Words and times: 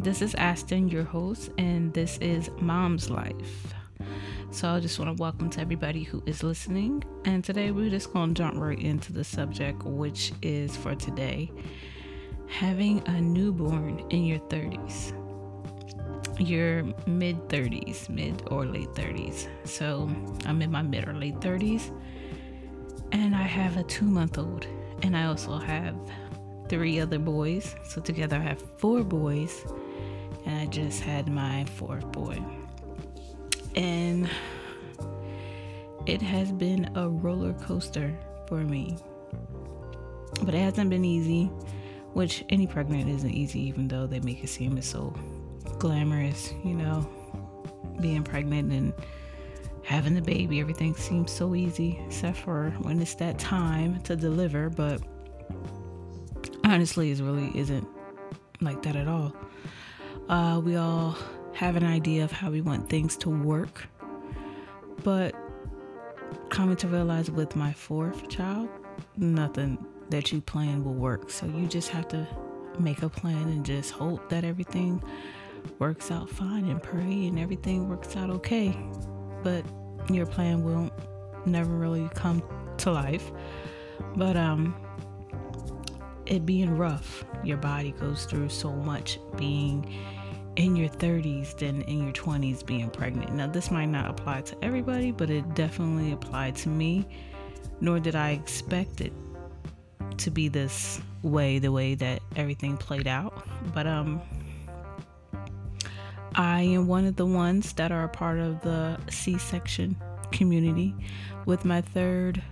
This 0.00 0.22
is 0.22 0.36
Aston, 0.36 0.88
your 0.88 1.02
host, 1.02 1.50
and 1.58 1.92
this 1.92 2.18
is 2.18 2.50
Mom's 2.60 3.10
Life. 3.10 3.74
So 4.52 4.68
I 4.68 4.78
just 4.78 4.96
want 5.00 5.16
to 5.16 5.20
welcome 5.20 5.50
to 5.50 5.60
everybody 5.60 6.04
who 6.04 6.22
is 6.24 6.44
listening. 6.44 7.02
And 7.24 7.42
today 7.42 7.72
we're 7.72 7.90
just 7.90 8.12
going 8.12 8.32
to 8.32 8.42
jump 8.42 8.58
right 8.58 8.78
into 8.78 9.12
the 9.12 9.24
subject, 9.24 9.82
which 9.82 10.32
is 10.40 10.76
for 10.76 10.94
today 10.94 11.50
having 12.46 13.02
a 13.08 13.20
newborn 13.20 13.98
in 14.10 14.24
your 14.24 14.38
30s, 14.38 15.12
your 16.38 16.84
mid 17.08 17.48
30s, 17.48 18.08
mid 18.08 18.40
or 18.52 18.66
late 18.66 18.90
30s. 18.90 19.48
So 19.64 20.08
I'm 20.46 20.62
in 20.62 20.70
my 20.70 20.82
mid 20.82 21.08
or 21.08 21.12
late 21.12 21.40
30s, 21.40 21.90
and 23.10 23.34
I 23.34 23.42
have 23.42 23.76
a 23.76 23.82
two 23.82 24.06
month 24.06 24.38
old, 24.38 24.64
and 25.02 25.16
I 25.16 25.24
also 25.24 25.58
have 25.58 25.96
three 26.68 27.00
other 27.00 27.18
boys. 27.18 27.74
So 27.82 28.00
together 28.00 28.36
I 28.36 28.42
have 28.42 28.62
four 28.78 29.02
boys, 29.02 29.64
and 30.48 30.58
I 30.58 30.66
just 30.66 31.02
had 31.02 31.28
my 31.28 31.66
fourth 31.76 32.10
boy. 32.10 32.42
And 33.76 34.28
it 36.06 36.22
has 36.22 36.50
been 36.52 36.90
a 36.94 37.06
roller 37.06 37.52
coaster 37.52 38.18
for 38.48 38.64
me. 38.64 38.96
But 40.42 40.54
it 40.54 40.60
hasn't 40.60 40.88
been 40.88 41.04
easy, 41.04 41.46
which 42.14 42.44
any 42.48 42.66
pregnant 42.66 43.10
isn't 43.10 43.30
easy, 43.30 43.60
even 43.60 43.88
though 43.88 44.06
they 44.06 44.20
make 44.20 44.42
it 44.42 44.48
seem 44.48 44.80
so 44.80 45.14
glamorous, 45.78 46.54
you 46.64 46.74
know, 46.74 47.06
being 48.00 48.22
pregnant 48.22 48.72
and 48.72 48.94
having 49.82 50.14
the 50.14 50.22
baby. 50.22 50.60
Everything 50.60 50.94
seems 50.94 51.30
so 51.30 51.54
easy, 51.54 52.00
except 52.06 52.38
for 52.38 52.70
when 52.80 53.02
it's 53.02 53.14
that 53.16 53.38
time 53.38 54.00
to 54.04 54.16
deliver. 54.16 54.70
But 54.70 55.02
honestly, 56.64 57.10
it 57.10 57.20
really 57.20 57.52
isn't 57.54 57.86
like 58.62 58.82
that 58.84 58.96
at 58.96 59.08
all. 59.08 59.34
Uh, 60.28 60.60
we 60.62 60.76
all 60.76 61.16
have 61.54 61.74
an 61.74 61.84
idea 61.84 62.22
of 62.22 62.30
how 62.30 62.50
we 62.50 62.60
want 62.60 62.88
things 62.90 63.16
to 63.16 63.30
work, 63.30 63.86
but 65.02 65.34
coming 66.50 66.76
to 66.76 66.86
realize 66.86 67.30
with 67.30 67.56
my 67.56 67.72
fourth 67.72 68.28
child, 68.28 68.68
nothing 69.16 69.82
that 70.10 70.30
you 70.30 70.40
plan 70.42 70.84
will 70.84 70.94
work. 70.94 71.30
So 71.30 71.46
you 71.46 71.66
just 71.66 71.88
have 71.88 72.08
to 72.08 72.28
make 72.78 73.02
a 73.02 73.08
plan 73.08 73.48
and 73.48 73.64
just 73.64 73.90
hope 73.90 74.28
that 74.28 74.44
everything 74.44 75.02
works 75.78 76.10
out 76.10 76.28
fine 76.28 76.66
and 76.66 76.82
pray 76.82 77.26
and 77.26 77.38
everything 77.38 77.88
works 77.88 78.14
out 78.14 78.28
okay. 78.30 78.76
But 79.42 79.64
your 80.10 80.26
plan 80.26 80.62
will 80.62 80.90
never 81.46 81.70
really 81.70 82.08
come 82.14 82.42
to 82.78 82.90
life. 82.92 83.32
But 84.14 84.36
um 84.36 84.74
it 86.26 86.44
being 86.44 86.76
rough, 86.76 87.24
your 87.42 87.56
body 87.56 87.92
goes 87.92 88.26
through 88.26 88.50
so 88.50 88.70
much 88.70 89.18
being 89.38 89.94
in 90.58 90.74
your 90.74 90.88
30s 90.88 91.56
than 91.56 91.82
in 91.82 92.02
your 92.02 92.12
20s 92.12 92.66
being 92.66 92.90
pregnant. 92.90 93.32
Now, 93.32 93.46
this 93.46 93.70
might 93.70 93.86
not 93.86 94.10
apply 94.10 94.42
to 94.42 94.56
everybody, 94.62 95.12
but 95.12 95.30
it 95.30 95.54
definitely 95.54 96.12
applied 96.12 96.56
to 96.56 96.68
me, 96.68 97.06
nor 97.80 98.00
did 98.00 98.16
I 98.16 98.30
expect 98.30 99.00
it 99.00 99.12
to 100.18 100.30
be 100.30 100.48
this 100.48 101.00
way, 101.22 101.60
the 101.60 101.70
way 101.70 101.94
that 101.94 102.20
everything 102.34 102.76
played 102.76 103.06
out. 103.06 103.46
But, 103.72 103.86
um, 103.86 104.20
I 106.34 106.62
am 106.62 106.88
one 106.88 107.06
of 107.06 107.14
the 107.14 107.26
ones 107.26 107.72
that 107.74 107.92
are 107.92 108.04
a 108.04 108.08
part 108.08 108.40
of 108.40 108.60
the 108.62 108.98
C 109.10 109.38
section 109.38 109.96
community. 110.32 110.94
With 111.46 111.64
my 111.64 111.80
third, 111.80 112.42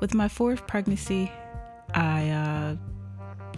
with 0.00 0.14
my 0.14 0.28
fourth 0.28 0.66
pregnancy, 0.66 1.30
I 1.94 2.28
uh, 2.30 2.76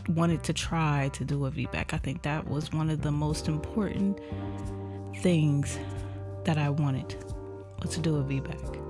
wanted 0.08 0.42
to 0.44 0.52
try 0.52 1.10
to 1.12 1.24
do 1.24 1.46
a 1.46 1.50
VBAC. 1.50 1.92
I 1.92 1.98
think 1.98 2.22
that 2.22 2.48
was 2.48 2.72
one 2.72 2.90
of 2.90 3.02
the 3.02 3.10
most 3.10 3.48
important 3.48 4.20
things 5.18 5.78
that 6.44 6.58
I 6.58 6.70
wanted 6.70 7.16
was 7.82 7.90
to 7.94 8.00
do 8.00 8.16
a 8.16 8.22
VBAC. 8.22 8.82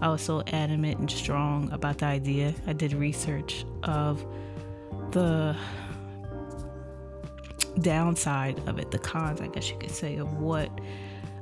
I 0.00 0.08
was 0.08 0.22
so 0.22 0.42
adamant 0.46 0.98
and 0.98 1.10
strong 1.10 1.70
about 1.72 1.98
the 1.98 2.06
idea. 2.06 2.54
I 2.66 2.72
did 2.72 2.94
research 2.94 3.66
of 3.82 4.24
the 5.10 5.56
downside 7.80 8.66
of 8.66 8.78
it, 8.78 8.90
the 8.90 8.98
cons, 8.98 9.40
I 9.40 9.48
guess 9.48 9.70
you 9.70 9.76
could 9.78 9.90
say, 9.90 10.16
of 10.16 10.32
what 10.34 10.70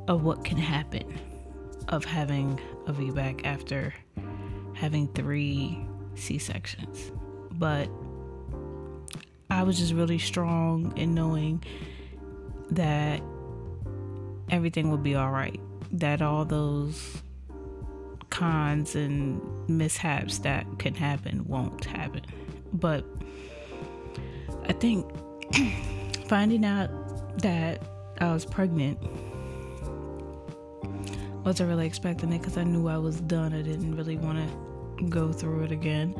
of 0.09 0.25
what 0.25 0.43
can 0.43 0.57
happen 0.57 1.05
of 1.89 2.05
having 2.05 2.59
a 2.87 2.93
VBAC 2.93 3.45
after 3.45 3.95
having 4.75 5.09
three 5.09 5.79
C 6.15 6.39
sections. 6.39 7.13
But 7.53 7.89
I 9.59 9.65
was 9.65 9.77
just 9.77 9.93
really 9.93 10.21
strong 10.21 10.97
in 10.97 11.17
knowing 11.17 11.65
that 12.71 13.21
everything 14.51 14.93
would 14.93 15.03
be 15.03 15.17
all 15.17 15.33
right, 15.33 15.61
that 15.91 16.23
all 16.23 16.45
those 16.45 17.21
cons 18.31 18.95
and 18.95 19.41
mishaps 19.69 20.39
that 20.39 20.65
can 20.79 20.95
happen 20.95 21.45
won't 21.49 21.85
happen. 21.85 22.23
But 22.73 23.05
I 24.69 24.75
think 24.75 25.05
finding 26.29 26.65
out 26.65 26.91
that 27.39 27.83
I 28.21 28.33
was 28.33 28.45
pregnant 28.45 29.01
wasn't 31.45 31.69
really 31.69 31.87
expecting 31.87 32.33
it 32.33 32.39
because 32.39 32.57
I 32.57 32.63
knew 32.63 32.87
I 32.87 32.99
was 32.99 33.21
done. 33.23 33.53
I 33.53 33.63
didn't 33.63 33.97
really 33.97 34.19
want 34.19 34.39
to 34.39 35.09
go 35.09 35.33
through 35.33 35.65
it 35.65 35.73
again. 35.73 36.15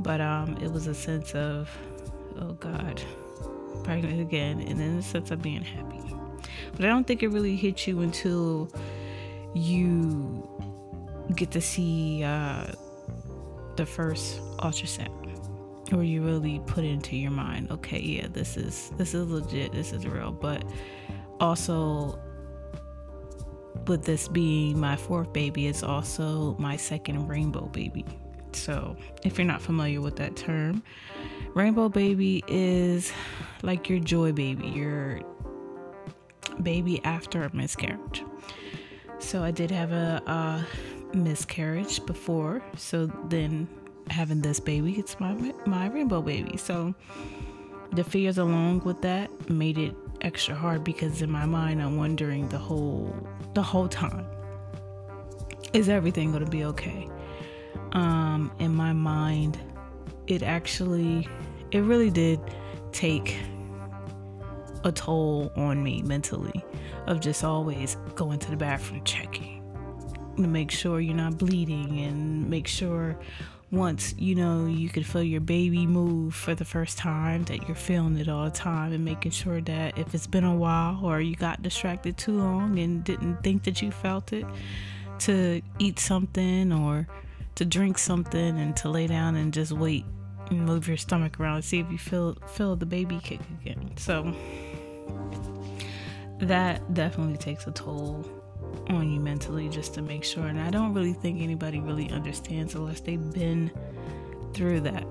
But 0.00 0.20
um, 0.20 0.56
it 0.56 0.72
was 0.72 0.88
a 0.88 0.94
sense 0.94 1.32
of 1.36 1.70
oh 2.40 2.52
God, 2.54 3.00
pregnant 3.84 4.20
again, 4.20 4.60
and 4.60 4.78
then 4.78 4.96
the 4.96 5.02
sense 5.02 5.30
of 5.30 5.42
being 5.42 5.62
happy. 5.62 6.00
But 6.72 6.84
I 6.84 6.88
don't 6.88 7.06
think 7.06 7.22
it 7.22 7.28
really 7.28 7.56
hits 7.56 7.86
you 7.86 8.00
until 8.00 8.70
you 9.54 10.48
get 11.36 11.50
to 11.52 11.60
see 11.60 12.22
uh, 12.24 12.66
the 13.76 13.86
first 13.86 14.40
ultrasound, 14.58 15.10
where 15.92 16.02
you 16.02 16.22
really 16.24 16.60
put 16.66 16.84
it 16.84 16.88
into 16.88 17.16
your 17.16 17.30
mind, 17.30 17.70
okay, 17.70 18.00
yeah, 18.00 18.28
this 18.32 18.56
is 18.56 18.92
this 18.96 19.14
is 19.14 19.28
legit, 19.28 19.72
this 19.72 19.92
is 19.92 20.06
real. 20.06 20.32
But 20.32 20.64
also, 21.40 22.18
with 23.86 24.04
this 24.04 24.28
being 24.28 24.78
my 24.78 24.96
fourth 24.96 25.32
baby, 25.32 25.66
it's 25.66 25.82
also 25.82 26.54
my 26.58 26.76
second 26.76 27.28
rainbow 27.28 27.66
baby. 27.66 28.04
So, 28.52 28.96
if 29.24 29.38
you're 29.38 29.46
not 29.46 29.62
familiar 29.62 30.00
with 30.00 30.16
that 30.16 30.36
term, 30.36 30.82
Rainbow 31.54 31.88
baby 31.88 32.44
is 32.46 33.12
like 33.62 33.88
your 33.88 33.98
joy 33.98 34.32
baby, 34.32 34.68
your 34.68 35.20
baby 36.62 37.02
after 37.04 37.42
a 37.42 37.54
miscarriage. 37.54 38.22
So 39.18 39.42
I 39.42 39.50
did 39.50 39.70
have 39.70 39.92
a, 39.92 40.22
a 40.26 41.16
miscarriage 41.16 42.04
before, 42.06 42.62
so 42.76 43.06
then 43.28 43.68
having 44.10 44.40
this 44.40 44.60
baby, 44.60 44.94
it's 44.98 45.18
my 45.18 45.34
my 45.66 45.88
rainbow 45.88 46.22
baby. 46.22 46.56
So 46.56 46.94
the 47.92 48.04
fears 48.04 48.38
along 48.38 48.80
with 48.80 49.02
that 49.02 49.50
made 49.50 49.76
it 49.76 49.94
extra 50.20 50.54
hard 50.54 50.84
because 50.84 51.22
in 51.22 51.30
my 51.30 51.46
mind 51.46 51.82
I'm 51.82 51.96
wondering 51.96 52.48
the 52.48 52.58
whole 52.58 53.14
the 53.54 53.62
whole 53.62 53.88
time 53.88 54.26
is 55.72 55.88
everything 55.88 56.30
going 56.30 56.44
to 56.44 56.50
be 56.50 56.64
okay? 56.64 57.08
Um 57.92 58.52
in 58.58 58.74
my 58.74 58.92
mind 58.92 59.58
it 60.26 60.42
actually 60.42 61.28
it 61.72 61.80
really 61.80 62.10
did 62.10 62.40
take 62.92 63.36
a 64.84 64.92
toll 64.92 65.52
on 65.56 65.82
me 65.82 66.02
mentally 66.02 66.64
of 67.06 67.20
just 67.20 67.44
always 67.44 67.96
going 68.14 68.38
to 68.38 68.50
the 68.50 68.56
bathroom 68.56 69.02
checking 69.04 69.62
to 70.36 70.46
make 70.46 70.70
sure 70.70 71.00
you're 71.00 71.14
not 71.14 71.36
bleeding 71.36 72.00
and 72.00 72.48
make 72.48 72.66
sure 72.66 73.18
once 73.72 74.14
you 74.18 74.34
know 74.34 74.66
you 74.66 74.88
could 74.88 75.06
feel 75.06 75.22
your 75.22 75.40
baby 75.40 75.86
move 75.86 76.34
for 76.34 76.54
the 76.54 76.64
first 76.64 76.98
time 76.98 77.44
that 77.44 77.68
you're 77.68 77.76
feeling 77.76 78.16
it 78.16 78.28
all 78.28 78.44
the 78.44 78.50
time 78.50 78.92
and 78.92 79.04
making 79.04 79.30
sure 79.30 79.60
that 79.60 79.96
if 79.96 80.14
it's 80.14 80.26
been 80.26 80.44
a 80.44 80.54
while 80.54 80.98
or 81.04 81.20
you 81.20 81.36
got 81.36 81.62
distracted 81.62 82.16
too 82.16 82.36
long 82.36 82.78
and 82.78 83.04
didn't 83.04 83.36
think 83.44 83.62
that 83.64 83.80
you 83.80 83.90
felt 83.90 84.32
it 84.32 84.44
to 85.18 85.60
eat 85.78 85.98
something 85.98 86.72
or 86.72 87.06
to 87.60 87.66
drink 87.66 87.98
something 87.98 88.58
and 88.58 88.74
to 88.74 88.88
lay 88.88 89.06
down 89.06 89.36
and 89.36 89.52
just 89.52 89.70
wait 89.70 90.06
and 90.48 90.64
move 90.64 90.88
your 90.88 90.96
stomach 90.96 91.38
around 91.38 91.56
and 91.56 91.64
see 91.64 91.78
if 91.78 91.92
you 91.92 91.98
feel 91.98 92.34
feel 92.46 92.74
the 92.74 92.86
baby 92.86 93.20
kick 93.22 93.40
again. 93.60 93.90
So 93.98 94.34
that 96.38 96.94
definitely 96.94 97.36
takes 97.36 97.66
a 97.66 97.70
toll 97.70 98.26
on 98.88 99.12
you 99.12 99.20
mentally 99.20 99.68
just 99.68 99.92
to 99.92 100.00
make 100.00 100.24
sure. 100.24 100.46
And 100.46 100.58
I 100.58 100.70
don't 100.70 100.94
really 100.94 101.12
think 101.12 101.42
anybody 101.42 101.80
really 101.80 102.08
understands 102.08 102.74
unless 102.74 103.00
they've 103.00 103.30
been 103.30 103.70
through 104.54 104.80
that. 104.80 105.04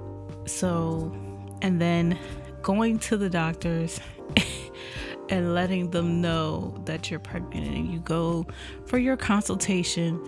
So, 0.47 1.15
and 1.61 1.79
then 1.79 2.17
going 2.63 2.97
to 2.97 3.17
the 3.17 3.29
doctors 3.29 3.99
and 5.29 5.53
letting 5.53 5.91
them 5.91 6.19
know 6.19 6.81
that 6.85 7.11
you're 7.11 7.19
pregnant 7.19 7.67
and 7.67 7.93
you 7.93 7.99
go 7.99 8.47
for 8.87 8.97
your 8.97 9.17
consultation 9.17 10.19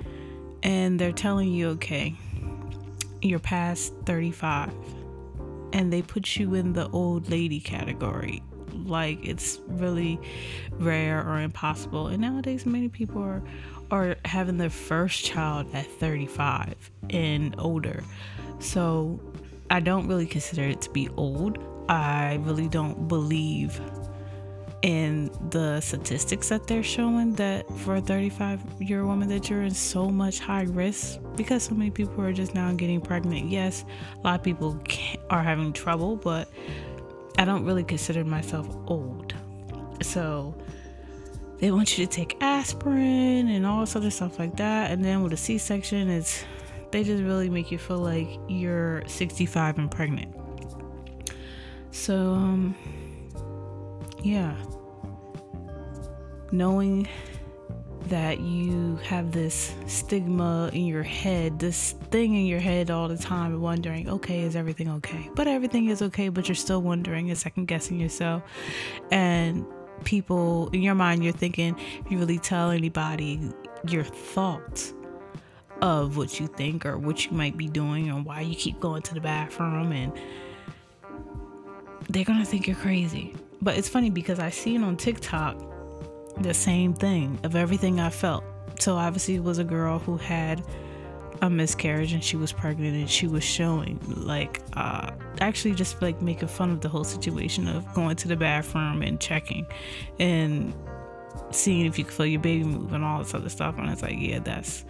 and 0.63 0.99
they're 0.99 1.11
telling 1.11 1.49
you, 1.51 1.69
okay, 1.69 2.15
you're 3.21 3.39
past 3.39 3.93
35 4.05 4.73
and 5.73 5.91
they 5.91 6.01
put 6.01 6.37
you 6.37 6.53
in 6.53 6.73
the 6.73 6.89
old 6.89 7.29
lady 7.29 7.59
category. 7.59 8.43
like 8.85 9.19
it's 9.25 9.59
really 9.67 10.19
rare 10.79 11.25
or 11.27 11.41
impossible. 11.41 12.07
And 12.07 12.21
nowadays, 12.21 12.65
many 12.65 12.89
people 12.89 13.21
are 13.21 13.43
are 13.91 14.15
having 14.23 14.57
their 14.57 14.69
first 14.69 15.25
child 15.25 15.67
at 15.73 15.85
35 15.85 16.75
and 17.09 17.53
older. 17.57 18.03
So 18.59 19.19
I 19.69 19.81
don't 19.81 20.07
really 20.07 20.25
consider 20.25 20.63
it 20.63 20.81
to 20.81 20.89
be 20.89 21.09
old. 21.17 21.57
I 21.89 22.35
really 22.43 22.69
don't 22.69 23.09
believe 23.09 23.81
in 24.81 25.29
the 25.51 25.79
statistics 25.79 26.49
that 26.49 26.65
they're 26.65 26.81
showing 26.81 27.33
that 27.35 27.71
for 27.79 27.97
a 27.97 28.01
35 28.01 28.59
year 28.81 29.05
woman 29.05 29.29
that 29.29 29.49
you're 29.49 29.61
in 29.61 29.73
so 29.73 30.09
much 30.09 30.39
high 30.39 30.63
risk 30.63 31.19
because 31.35 31.63
so 31.63 31.75
many 31.75 31.91
people 31.91 32.23
are 32.23 32.33
just 32.33 32.55
now 32.55 32.71
getting 32.73 32.99
pregnant. 32.99 33.47
Yes 33.49 33.85
a 34.17 34.21
lot 34.21 34.39
of 34.39 34.43
people 34.43 34.81
are 35.29 35.43
having 35.43 35.71
trouble 35.73 36.15
but 36.15 36.49
i 37.37 37.45
don't 37.45 37.63
really 37.63 37.83
consider 37.83 38.23
myself 38.23 38.67
old. 38.87 39.33
So 40.01 40.55
they 41.59 41.71
want 41.71 41.95
you 41.95 42.05
to 42.07 42.11
take 42.11 42.41
aspirin 42.41 43.49
and 43.49 43.67
all 43.67 43.81
this 43.81 43.95
other 43.95 44.09
stuff 44.09 44.39
like 44.39 44.57
that 44.57 44.89
and 44.89 45.05
then 45.05 45.21
with 45.21 45.33
a 45.33 45.37
c-section 45.37 46.09
it's 46.09 46.43
they 46.89 47.03
just 47.03 47.23
really 47.23 47.49
make 47.49 47.71
you 47.71 47.77
feel 47.77 47.99
like 47.99 48.27
you're 48.49 49.03
65 49.07 49.77
and 49.77 49.91
pregnant. 49.91 50.35
So 51.91 52.33
um 52.33 52.75
yeah 54.23 54.55
knowing 56.51 57.07
that 58.07 58.39
you 58.41 58.97
have 58.97 59.31
this 59.31 59.73
stigma 59.87 60.69
in 60.73 60.85
your 60.85 61.03
head, 61.03 61.59
this 61.59 61.93
thing 62.09 62.35
in 62.35 62.45
your 62.45 62.59
head 62.59 62.91
all 62.91 63.07
the 63.07 63.17
time, 63.17 63.61
wondering, 63.61 64.09
okay, 64.09 64.41
is 64.41 64.55
everything 64.55 64.89
okay? 64.89 65.29
But 65.33 65.47
everything 65.47 65.87
is 65.87 66.01
okay, 66.01 66.29
but 66.29 66.47
you're 66.47 66.55
still 66.55 66.81
wondering 66.81 67.29
and 67.29 67.37
second 67.37 67.67
guessing 67.67 67.99
yourself. 67.99 68.43
And 69.11 69.65
people 70.03 70.69
in 70.73 70.81
your 70.81 70.95
mind, 70.95 71.23
you're 71.23 71.31
thinking, 71.31 71.77
if 72.03 72.11
you 72.11 72.17
really 72.17 72.39
tell 72.39 72.71
anybody 72.71 73.39
your 73.87 74.03
thoughts 74.03 74.93
of 75.81 76.17
what 76.17 76.39
you 76.39 76.47
think 76.47 76.85
or 76.85 76.97
what 76.97 77.25
you 77.25 77.31
might 77.31 77.55
be 77.55 77.67
doing 77.67 78.11
or 78.11 78.21
why 78.21 78.41
you 78.41 78.55
keep 78.55 78.79
going 78.79 79.03
to 79.03 79.13
the 79.13 79.21
bathroom, 79.21 79.91
and 79.91 80.11
they're 82.09 82.25
gonna 82.25 82.45
think 82.45 82.67
you're 82.67 82.75
crazy. 82.75 83.33
But 83.61 83.77
it's 83.77 83.89
funny 83.89 84.09
because 84.09 84.39
I 84.39 84.49
see 84.49 84.75
it 84.75 84.83
on 84.83 84.97
TikTok 84.97 85.57
the 86.41 86.53
same 86.53 86.93
thing 86.93 87.39
of 87.43 87.55
everything 87.55 87.99
I 87.99 88.09
felt. 88.09 88.43
So 88.79 88.95
obviously 88.95 89.35
it 89.35 89.43
was 89.43 89.59
a 89.59 89.63
girl 89.63 89.99
who 89.99 90.17
had 90.17 90.63
a 91.41 91.49
miscarriage 91.49 92.13
and 92.13 92.23
she 92.23 92.37
was 92.37 92.51
pregnant 92.51 92.95
and 92.95 93.09
she 93.09 93.27
was 93.27 93.43
showing 93.43 93.99
like 94.15 94.61
uh 94.73 95.09
actually 95.39 95.73
just 95.73 95.99
like 96.01 96.21
making 96.21 96.47
fun 96.47 96.69
of 96.69 96.81
the 96.81 96.89
whole 96.89 97.03
situation 97.03 97.67
of 97.67 97.91
going 97.95 98.15
to 98.15 98.27
the 98.27 98.35
bathroom 98.35 99.01
and 99.01 99.19
checking 99.19 99.65
and 100.19 100.71
seeing 101.49 101.87
if 101.87 101.97
you 101.97 102.03
can 102.03 102.13
feel 102.13 102.25
your 102.27 102.39
baby 102.39 102.63
move 102.63 102.93
and 102.93 103.03
all 103.03 103.17
this 103.17 103.33
other 103.33 103.49
stuff 103.49 103.75
and 103.79 103.89
it's 103.89 104.03
like 104.03 104.17
yeah 104.19 104.37
that's 104.37 104.85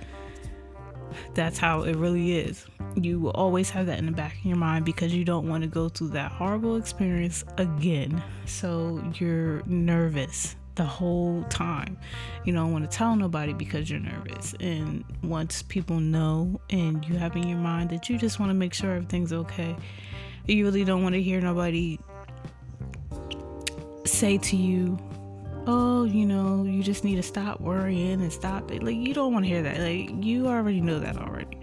that's 1.33 1.57
how 1.57 1.83
it 1.83 1.95
really 1.95 2.37
is 2.37 2.65
you 2.95 3.19
will 3.19 3.31
always 3.31 3.69
have 3.69 3.85
that 3.85 3.99
in 3.99 4.05
the 4.05 4.11
back 4.11 4.37
of 4.37 4.45
your 4.45 4.57
mind 4.57 4.85
because 4.85 5.13
you 5.13 5.23
don't 5.23 5.47
want 5.47 5.63
to 5.63 5.69
go 5.69 5.89
through 5.89 6.09
that 6.09 6.31
horrible 6.31 6.75
experience 6.75 7.43
again 7.57 8.21
so 8.45 9.03
you're 9.19 9.61
nervous 9.65 10.55
the 10.75 10.83
whole 10.83 11.43
time. 11.49 11.97
You 12.45 12.53
don't 12.53 12.71
want 12.71 12.89
to 12.89 12.97
tell 12.97 13.15
nobody 13.15 13.53
because 13.53 13.89
you're 13.89 13.99
nervous. 13.99 14.55
And 14.59 15.03
once 15.23 15.61
people 15.63 15.99
know 15.99 16.61
and 16.69 17.05
you 17.05 17.15
have 17.17 17.35
in 17.35 17.47
your 17.47 17.57
mind 17.57 17.89
that 17.89 18.09
you 18.09 18.17
just 18.17 18.39
want 18.39 18.49
to 18.49 18.53
make 18.53 18.73
sure 18.73 18.91
everything's 18.93 19.33
okay, 19.33 19.75
you 20.47 20.65
really 20.65 20.83
don't 20.83 21.03
want 21.03 21.13
to 21.13 21.21
hear 21.21 21.41
nobody 21.41 21.99
say 24.05 24.37
to 24.37 24.55
you, 24.55 24.97
oh, 25.67 26.03
you 26.05 26.25
know, 26.25 26.63
you 26.63 26.83
just 26.83 27.03
need 27.03 27.15
to 27.15 27.23
stop 27.23 27.61
worrying 27.61 28.21
and 28.21 28.31
stop 28.31 28.71
it. 28.71 28.81
Like 28.81 28.95
you 28.95 29.13
don't 29.13 29.33
want 29.33 29.45
to 29.45 29.49
hear 29.49 29.61
that. 29.61 29.79
Like 29.79 30.23
you 30.23 30.47
already 30.47 30.81
know 30.81 30.99
that 30.99 31.17
already. 31.17 31.60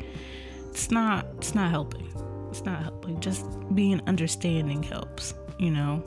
It's 0.78 0.92
not 0.92 1.26
it's 1.38 1.56
not 1.56 1.72
helping. 1.72 2.06
It's 2.50 2.64
not 2.64 2.80
helping. 2.84 3.18
Just 3.18 3.44
being 3.74 4.00
understanding 4.06 4.80
helps, 4.80 5.34
you 5.58 5.72
know. 5.72 6.04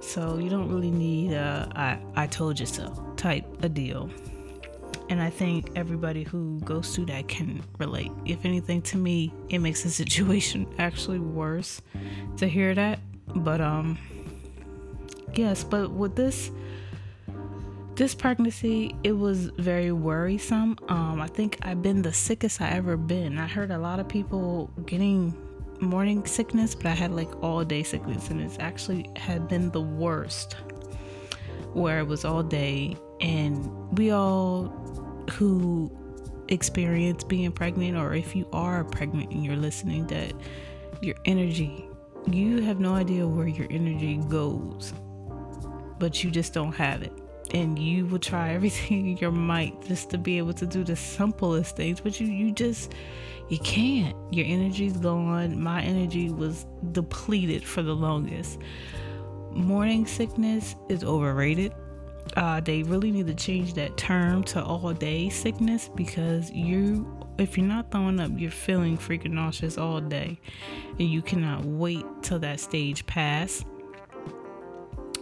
So 0.00 0.36
you 0.36 0.50
don't 0.50 0.68
really 0.68 0.90
need 0.90 1.32
a 1.32 1.72
I, 1.74 1.98
I 2.24 2.26
told 2.26 2.60
you 2.60 2.66
so 2.66 2.92
type 3.16 3.46
a 3.62 3.70
deal. 3.70 4.10
And 5.08 5.22
I 5.22 5.30
think 5.30 5.70
everybody 5.74 6.22
who 6.22 6.60
goes 6.66 6.94
through 6.94 7.06
that 7.06 7.28
can 7.28 7.62
relate. 7.78 8.12
If 8.26 8.44
anything, 8.44 8.82
to 8.82 8.98
me, 8.98 9.32
it 9.48 9.60
makes 9.60 9.84
the 9.84 9.90
situation 10.02 10.66
actually 10.78 11.20
worse 11.20 11.80
to 12.36 12.46
hear 12.46 12.74
that. 12.74 12.98
But, 13.36 13.62
um, 13.62 13.98
yes, 15.32 15.64
but 15.64 15.92
with 15.92 16.14
this, 16.14 16.50
this 17.96 18.14
pregnancy, 18.14 18.94
it 19.02 19.12
was 19.12 19.46
very 19.58 19.90
worrisome. 19.90 20.76
Um, 20.88 21.20
I 21.20 21.26
think 21.26 21.58
I've 21.62 21.82
been 21.82 22.02
the 22.02 22.12
sickest 22.12 22.60
I 22.60 22.68
ever 22.70 22.96
been. 22.96 23.38
I 23.38 23.46
heard 23.46 23.70
a 23.70 23.78
lot 23.78 24.00
of 24.00 24.06
people 24.06 24.70
getting 24.84 25.34
morning 25.80 26.24
sickness, 26.26 26.74
but 26.74 26.86
I 26.86 26.90
had 26.90 27.12
like 27.12 27.42
all 27.42 27.64
day 27.64 27.82
sickness, 27.82 28.28
and 28.28 28.40
it's 28.40 28.58
actually 28.58 29.10
had 29.16 29.48
been 29.48 29.70
the 29.70 29.80
worst 29.80 30.56
where 31.72 31.98
it 31.98 32.06
was 32.06 32.24
all 32.24 32.42
day. 32.42 32.96
And 33.20 33.66
we 33.98 34.10
all 34.10 34.66
who 35.32 35.90
experience 36.48 37.24
being 37.24 37.50
pregnant, 37.50 37.96
or 37.96 38.14
if 38.14 38.36
you 38.36 38.46
are 38.52 38.84
pregnant 38.84 39.32
and 39.32 39.42
you're 39.42 39.56
listening, 39.56 40.06
that 40.08 40.34
your 41.00 41.16
energy, 41.24 41.88
you 42.30 42.60
have 42.60 42.78
no 42.78 42.94
idea 42.94 43.26
where 43.26 43.48
your 43.48 43.66
energy 43.70 44.18
goes, 44.28 44.92
but 45.98 46.22
you 46.22 46.30
just 46.30 46.52
don't 46.52 46.74
have 46.74 47.02
it. 47.02 47.12
And 47.54 47.78
you 47.78 48.06
will 48.06 48.18
try 48.18 48.54
everything 48.54 49.10
in 49.10 49.16
your 49.18 49.30
might 49.30 49.80
just 49.86 50.10
to 50.10 50.18
be 50.18 50.38
able 50.38 50.52
to 50.54 50.66
do 50.66 50.84
the 50.84 50.96
simplest 50.96 51.76
things, 51.76 52.00
but 52.00 52.20
you, 52.20 52.26
you 52.26 52.52
just 52.52 52.92
you 53.48 53.58
can't. 53.58 54.16
Your 54.32 54.46
energy's 54.46 54.96
gone. 54.96 55.60
My 55.60 55.82
energy 55.82 56.30
was 56.30 56.66
depleted 56.92 57.62
for 57.62 57.82
the 57.82 57.94
longest. 57.94 58.58
Morning 59.52 60.06
sickness 60.06 60.74
is 60.88 61.04
overrated. 61.04 61.72
Uh, 62.36 62.60
they 62.60 62.82
really 62.82 63.12
need 63.12 63.28
to 63.28 63.34
change 63.34 63.74
that 63.74 63.96
term 63.96 64.42
to 64.42 64.62
all 64.62 64.92
day 64.92 65.28
sickness 65.28 65.88
because 65.94 66.50
you, 66.50 67.08
if 67.38 67.56
you're 67.56 67.66
not 67.66 67.90
throwing 67.92 68.18
up, 68.18 68.32
you're 68.34 68.50
feeling 68.50 68.98
freaking 68.98 69.30
nauseous 69.30 69.78
all 69.78 70.00
day, 70.00 70.38
and 70.98 71.08
you 71.08 71.22
cannot 71.22 71.64
wait 71.64 72.04
till 72.22 72.40
that 72.40 72.58
stage 72.58 73.06
pass. 73.06 73.64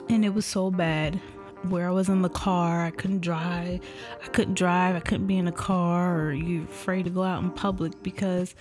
And 0.08 0.24
it 0.24 0.30
was 0.30 0.46
so 0.46 0.70
bad 0.70 1.20
where 1.68 1.88
I 1.88 1.90
was 1.90 2.08
in 2.08 2.22
the 2.22 2.28
car, 2.28 2.84
I 2.84 2.90
couldn't 2.90 3.20
drive. 3.20 3.80
I 4.22 4.26
couldn't 4.28 4.54
drive. 4.54 4.96
I 4.96 5.00
couldn't 5.00 5.26
be 5.26 5.36
in 5.36 5.48
a 5.48 5.52
car, 5.52 6.18
or 6.18 6.32
you're 6.32 6.64
afraid 6.64 7.04
to 7.04 7.10
go 7.10 7.22
out 7.22 7.42
in 7.42 7.50
public 7.50 8.02
because 8.02 8.54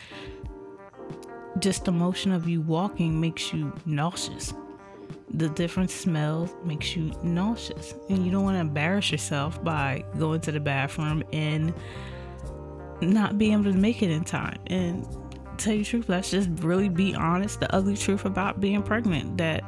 just 1.59 1.85
the 1.85 1.91
motion 1.91 2.31
of 2.31 2.47
you 2.47 2.61
walking 2.61 3.19
makes 3.19 3.53
you 3.53 3.73
nauseous. 3.85 4.53
The 5.29 5.49
different 5.49 5.89
smells 5.89 6.53
makes 6.63 6.95
you 6.95 7.11
nauseous, 7.23 7.95
and 8.09 8.25
you 8.25 8.31
don't 8.31 8.43
want 8.43 8.55
to 8.55 8.61
embarrass 8.61 9.11
yourself 9.11 9.63
by 9.63 10.03
going 10.17 10.41
to 10.41 10.51
the 10.51 10.59
bathroom 10.59 11.23
and 11.33 11.73
not 13.01 13.37
being 13.37 13.53
able 13.53 13.63
to 13.65 13.73
make 13.73 14.01
it 14.03 14.11
in 14.11 14.23
time. 14.23 14.59
And 14.67 15.07
tell 15.57 15.73
you 15.73 15.79
the 15.79 15.85
truth, 15.85 16.09
let's 16.09 16.31
just 16.31 16.49
really 16.61 16.89
be 16.89 17.15
honest. 17.15 17.59
The 17.59 17.73
ugly 17.73 17.97
truth 17.97 18.25
about 18.25 18.59
being 18.59 18.83
pregnant 18.83 19.37
that, 19.37 19.63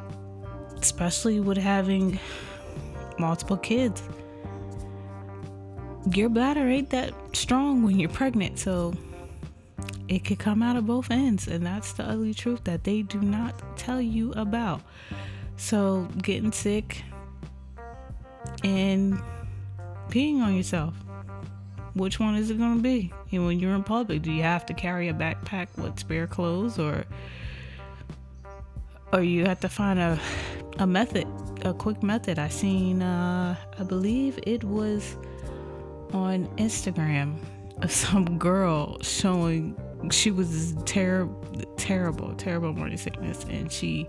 especially 0.80 1.40
with 1.40 1.58
having 1.58 2.18
multiple 3.18 3.56
kids. 3.56 4.02
Your 6.12 6.28
bladder 6.28 6.68
ain't 6.68 6.90
that 6.90 7.14
strong 7.32 7.82
when 7.82 7.98
you're 7.98 8.10
pregnant, 8.10 8.58
so 8.58 8.94
it 10.08 10.24
could 10.24 10.38
come 10.38 10.62
out 10.62 10.76
of 10.76 10.86
both 10.86 11.10
ends, 11.10 11.48
and 11.48 11.66
that's 11.66 11.92
the 11.92 12.04
ugly 12.04 12.32
truth 12.32 12.62
that 12.64 12.84
they 12.84 13.02
do 13.02 13.20
not 13.20 13.76
tell 13.76 14.00
you 14.00 14.32
about. 14.32 14.82
So, 15.56 16.06
getting 16.22 16.52
sick 16.52 17.02
and 18.62 19.20
peeing 20.10 20.40
on 20.40 20.54
yourself. 20.54 20.94
Which 21.94 22.20
one 22.20 22.36
is 22.36 22.50
it 22.50 22.58
going 22.58 22.76
to 22.76 22.82
be? 22.82 23.12
And 23.32 23.46
when 23.46 23.58
you're 23.58 23.74
in 23.74 23.82
public, 23.82 24.22
do 24.22 24.30
you 24.30 24.42
have 24.42 24.66
to 24.66 24.74
carry 24.74 25.08
a 25.08 25.14
backpack 25.14 25.68
with 25.76 25.98
spare 25.98 26.26
clothes 26.26 26.78
or 26.78 27.04
or 29.12 29.22
you 29.22 29.46
have 29.46 29.60
to 29.60 29.68
find 29.68 29.98
a 29.98 30.20
a 30.78 30.86
method 30.86 31.26
a 31.66 31.74
quick 31.74 32.02
method. 32.02 32.38
I 32.38 32.48
seen 32.48 33.02
uh 33.02 33.56
I 33.78 33.82
believe 33.82 34.38
it 34.46 34.64
was 34.64 35.16
on 36.12 36.46
Instagram 36.56 37.38
of 37.82 37.90
some 38.04 38.38
girl 38.38 38.98
showing 39.02 39.76
she 40.10 40.30
was 40.30 40.74
terrible 40.84 41.44
terrible 41.76 42.34
terrible 42.34 42.72
morning 42.72 42.96
sickness 42.96 43.44
and 43.50 43.70
she 43.70 44.06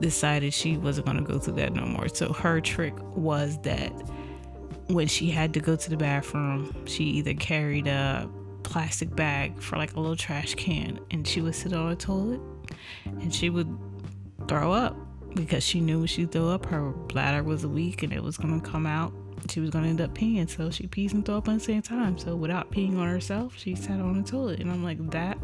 decided 0.00 0.52
she 0.52 0.76
wasn't 0.76 1.06
going 1.06 1.16
to 1.16 1.22
go 1.22 1.38
through 1.38 1.54
that 1.54 1.72
no 1.72 1.86
more. 1.86 2.08
So 2.08 2.32
her 2.32 2.60
trick 2.60 2.94
was 3.16 3.58
that 3.62 3.90
when 4.88 5.06
she 5.06 5.30
had 5.30 5.54
to 5.54 5.60
go 5.60 5.76
to 5.76 5.90
the 5.90 5.96
bathroom 5.96 6.74
she 6.86 7.04
either 7.04 7.34
carried 7.34 7.86
a 7.86 8.28
plastic 8.62 9.14
bag 9.14 9.60
for 9.60 9.76
like 9.76 9.94
a 9.94 10.00
little 10.00 10.16
trash 10.16 10.54
can 10.54 10.98
and 11.10 11.26
she 11.26 11.40
would 11.40 11.54
sit 11.54 11.72
on 11.72 11.90
a 11.92 11.96
toilet 11.96 12.40
and 13.06 13.34
she 13.34 13.50
would 13.50 13.68
throw 14.48 14.72
up 14.72 14.96
because 15.34 15.64
she 15.64 15.80
knew 15.80 15.98
when 15.98 16.06
she 16.06 16.26
threw 16.26 16.48
up, 16.48 16.66
her 16.66 16.90
bladder 16.90 17.42
was 17.42 17.66
weak 17.66 18.02
and 18.02 18.12
it 18.12 18.22
was 18.22 18.36
going 18.36 18.60
to 18.60 18.66
come 18.68 18.86
out. 18.86 19.12
She 19.50 19.60
was 19.60 19.70
going 19.70 19.84
to 19.84 19.90
end 19.90 20.00
up 20.00 20.14
peeing. 20.14 20.48
So 20.48 20.70
she 20.70 20.86
pees 20.86 21.12
and 21.12 21.24
throw 21.24 21.38
up 21.38 21.48
at 21.48 21.54
the 21.54 21.60
same 21.60 21.82
time. 21.82 22.18
So 22.18 22.34
without 22.36 22.70
peeing 22.70 22.98
on 22.98 23.08
herself, 23.08 23.54
she 23.58 23.74
sat 23.74 24.00
on 24.00 24.22
the 24.22 24.28
toilet. 24.28 24.60
And 24.60 24.70
I'm 24.70 24.82
like, 24.82 25.10
that, 25.10 25.38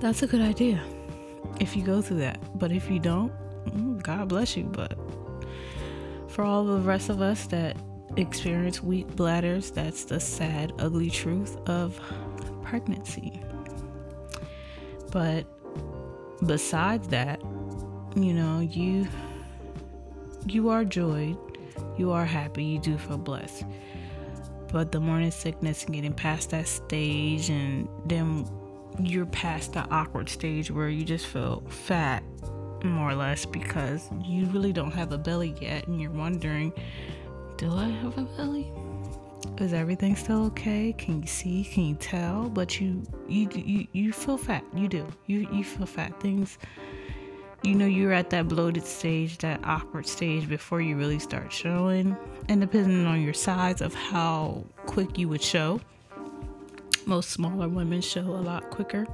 that's 0.00 0.22
a 0.22 0.26
good 0.26 0.40
idea 0.42 0.82
if 1.60 1.76
you 1.76 1.82
go 1.82 2.02
through 2.02 2.18
that. 2.18 2.58
But 2.58 2.72
if 2.72 2.90
you 2.90 2.98
don't, 2.98 3.32
mm, 3.66 4.02
God 4.02 4.28
bless 4.28 4.56
you. 4.56 4.64
But 4.64 4.96
for 6.28 6.44
all 6.44 6.64
the 6.64 6.80
rest 6.80 7.08
of 7.08 7.20
us 7.20 7.46
that 7.48 7.76
experience 8.16 8.82
weak 8.82 9.08
bladders, 9.16 9.70
that's 9.70 10.04
the 10.04 10.20
sad, 10.20 10.72
ugly 10.78 11.10
truth 11.10 11.56
of 11.68 12.00
pregnancy. 12.62 13.40
But 15.10 15.46
besides 16.46 17.08
that, 17.08 17.42
you 18.16 18.34
know, 18.34 18.60
you 18.60 19.08
you 20.46 20.68
are 20.68 20.84
joyed, 20.84 21.36
you 21.96 22.10
are 22.10 22.24
happy, 22.24 22.64
you 22.64 22.78
do 22.78 22.98
feel 22.98 23.18
blessed. 23.18 23.64
But 24.72 24.90
the 24.90 25.00
morning 25.00 25.30
sickness 25.30 25.84
and 25.84 25.94
getting 25.94 26.14
past 26.14 26.50
that 26.50 26.66
stage 26.66 27.50
and 27.50 27.88
then 28.06 28.48
you're 28.98 29.26
past 29.26 29.74
the 29.74 29.80
awkward 29.90 30.28
stage 30.28 30.70
where 30.70 30.88
you 30.88 31.04
just 31.04 31.26
feel 31.26 31.62
fat 31.68 32.22
more 32.84 33.10
or 33.10 33.14
less 33.14 33.44
because 33.44 34.08
you 34.24 34.46
really 34.46 34.72
don't 34.72 34.90
have 34.90 35.12
a 35.12 35.18
belly 35.18 35.54
yet 35.60 35.86
and 35.86 36.00
you're 36.00 36.10
wondering, 36.10 36.72
do 37.56 37.72
I 37.72 37.88
have 37.88 38.18
a 38.18 38.22
belly? 38.22 38.72
Is 39.58 39.72
everything 39.72 40.16
still 40.16 40.46
okay? 40.46 40.94
Can 40.96 41.20
you 41.20 41.28
see? 41.28 41.64
Can 41.64 41.84
you 41.84 41.94
tell? 41.96 42.48
But 42.48 42.80
you 42.80 43.02
you 43.28 43.48
you, 43.54 43.86
you 43.92 44.12
feel 44.12 44.38
fat. 44.38 44.64
You 44.74 44.88
do. 44.88 45.06
You 45.26 45.46
you 45.52 45.62
feel 45.62 45.86
fat. 45.86 46.18
Things 46.20 46.58
you 47.62 47.74
know 47.74 47.86
you're 47.86 48.12
at 48.12 48.30
that 48.30 48.48
bloated 48.48 48.84
stage, 48.84 49.38
that 49.38 49.60
awkward 49.64 50.06
stage 50.06 50.48
before 50.48 50.80
you 50.80 50.96
really 50.96 51.18
start 51.18 51.52
showing. 51.52 52.16
And 52.48 52.60
depending 52.60 53.06
on 53.06 53.22
your 53.22 53.34
size 53.34 53.80
of 53.80 53.94
how 53.94 54.64
quick 54.86 55.18
you 55.18 55.28
would 55.28 55.42
show. 55.42 55.80
Most 57.06 57.30
smaller 57.30 57.68
women 57.68 58.00
show 58.00 58.20
a 58.20 58.42
lot 58.42 58.70
quicker 58.70 59.06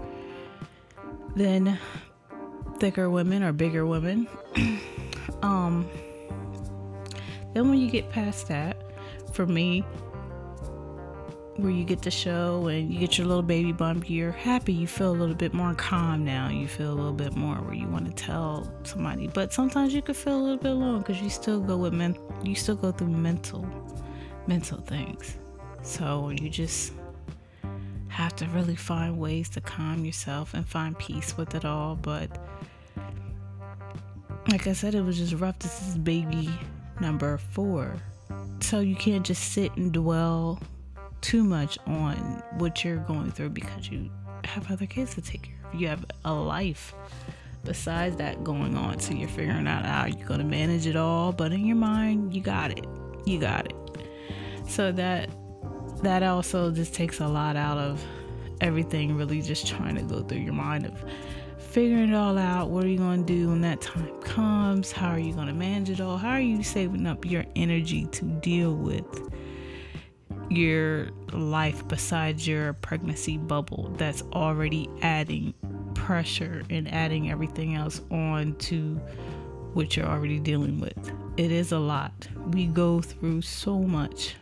than 1.37 1.79
thicker 2.79 3.11
women 3.11 3.43
or 3.43 3.53
bigger 3.53 3.87
women. 3.87 4.29
um 5.43 5.89
then 7.55 7.71
when 7.71 7.79
you 7.79 7.91
get 7.91 8.11
past 8.11 8.49
that, 8.49 8.77
for 9.33 9.47
me, 9.47 9.85
where 11.59 11.73
you 11.73 11.85
get 11.85 12.03
the 12.03 12.11
show 12.11 12.69
and 12.69 12.93
you 12.93 13.01
get 13.01 13.19
your 13.19 13.27
little 13.27 13.43
baby 13.43 13.73
bump, 13.73 14.09
you're 14.09 14.31
happy. 14.31 14.73
You 14.73 14.87
feel 14.87 15.11
a 15.11 15.19
little 15.19 15.35
bit 15.35 15.53
more 15.53 15.75
calm 15.75 16.25
now. 16.25 16.49
You 16.49 16.69
feel 16.69 16.93
a 16.93 16.95
little 16.95 17.13
bit 17.13 17.35
more 17.35 17.57
where 17.57 17.75
you 17.75 17.89
want 17.89 18.07
to 18.07 18.13
tell 18.13 18.73
somebody. 18.85 19.27
But 19.27 19.53
sometimes 19.53 19.93
you 19.93 20.01
could 20.01 20.17
feel 20.17 20.39
a 20.39 20.43
little 20.43 20.57
bit 20.57 20.71
alone 20.71 21.01
because 21.01 21.21
you 21.21 21.29
still 21.29 21.61
go 21.61 21.77
with 21.77 21.93
men. 21.93 22.17
You 22.45 22.55
still 22.55 22.77
go 22.77 22.93
through 22.93 23.09
mental, 23.09 23.67
mental 24.47 24.79
things. 24.79 25.37
So 25.83 26.31
you 26.31 26.49
just 26.49 26.93
have 28.09 28.37
to 28.37 28.47
really 28.47 28.77
find 28.77 29.19
ways 29.19 29.49
to 29.51 29.61
calm 29.61 30.05
yourself 30.05 30.55
and 30.55 30.67
find 30.67 30.97
peace 30.97 31.37
with 31.37 31.57
it 31.57 31.65
all. 31.65 31.97
But 31.97 32.31
like 34.49 34.69
I 34.69 34.75
said, 34.75 34.95
it 34.95 35.03
was 35.03 35.19
just 35.19 35.35
rough. 35.35 35.59
This 35.59 35.89
is 35.89 35.99
baby 35.99 36.51
number 37.01 37.37
four. 37.37 37.97
So 38.61 38.79
you 38.79 38.95
can't 38.95 39.27
just 39.27 39.53
sit 39.53 39.77
and 39.77 39.93
dwell 39.93 40.61
too 41.21 41.45
much 41.45 41.79
on 41.87 42.43
what 42.59 42.85
you're 42.85 42.99
going 42.99 43.31
through 43.31 43.51
because 43.51 43.89
you 43.89 44.11
have 44.45 44.71
other 44.71 44.87
kids 44.87 45.15
to 45.15 45.21
take 45.21 45.43
care 45.43 45.55
of. 45.73 45.81
You 45.81 45.89
have 45.89 46.05
a 46.25 46.33
life 46.33 46.95
besides 47.65 48.17
that 48.17 48.45
going 48.45 48.77
on. 48.77 49.01
So 49.01 49.15
you're 49.15 49.29
figuring 49.29 49.67
out 49.67 49.85
how 49.85 50.07
you're 50.07 50.27
going 50.27 50.41
to 50.41 50.47
manage 50.47 50.87
it 50.87 50.97
all. 50.97 51.33
But 51.33 51.53
in 51.53 51.67
your 51.67 51.77
mind, 51.77 52.35
you 52.35 52.41
got 52.41 52.71
it. 52.71 52.87
You 53.27 53.39
got 53.39 53.67
it. 53.67 53.77
So 54.67 54.93
that 54.93 55.31
that 56.03 56.23
also 56.23 56.71
just 56.71 56.95
takes 56.95 57.21
a 57.21 57.27
lot 57.27 57.57
out 57.57 57.77
of 57.77 58.05
everything 58.61 59.17
really 59.17 59.43
just 59.43 59.67
trying 59.67 59.97
to 59.97 60.03
go 60.03 60.23
through 60.23 60.39
your 60.39 60.53
mind 60.53 60.87
of 60.87 61.05
figuring 61.59 62.11
it 62.11 62.15
all 62.15 62.39
out. 62.39 62.71
What 62.71 62.85
are 62.85 62.89
you 62.89 62.99
going 62.99 63.25
to 63.25 63.33
do 63.33 63.49
when 63.49 63.61
that 63.63 63.81
time 63.81 64.21
comes? 64.21 64.93
How 64.93 65.11
are 65.11 65.19
you 65.19 65.33
going 65.33 65.49
to 65.49 65.53
manage 65.53 65.91
it 65.91 66.01
all? 66.01 66.17
How 66.17 66.31
are 66.31 66.41
you 66.41 66.63
saving 66.63 67.07
up 67.07 67.25
your 67.25 67.45
energy 67.57 68.07
to 68.07 68.25
deal 68.25 68.75
with 68.75 69.05
your 70.51 71.11
life 71.33 71.87
besides 71.89 72.47
your 72.47 72.73
pregnancy 72.75 73.37
bubble 73.37 73.93
that's 73.97 74.23
already 74.33 74.89
adding 75.03 75.55
pressure 75.95 76.63
and 76.71 76.93
adding 76.93 77.31
everything 77.31 77.75
else 77.75 78.01
on 78.11 78.55
to 78.57 78.95
what 79.75 79.97
you're 79.97 80.07
already 80.07 80.39
dealing 80.39 80.81
with. 80.81 81.13
It 81.37 81.53
is 81.53 81.73
a 81.73 81.79
lot. 81.79 82.29
We 82.49 82.67
go 82.67 83.01
through 83.01 83.43
so 83.43 83.79
much. 83.79 84.37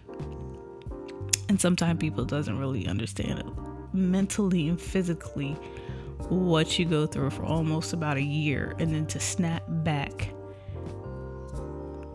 And 1.48 1.60
sometimes 1.60 2.00
people 2.00 2.24
doesn't 2.24 2.58
really 2.58 2.86
understand 2.86 3.40
it 3.40 3.46
mentally 3.92 4.68
and 4.68 4.80
physically 4.80 5.56
what 6.28 6.78
you 6.78 6.84
go 6.84 7.06
through 7.06 7.30
for 7.30 7.44
almost 7.44 7.92
about 7.92 8.16
a 8.16 8.22
year 8.22 8.74
and 8.78 8.94
then 8.94 9.06
to 9.06 9.20
snap 9.20 9.62
back 9.68 10.30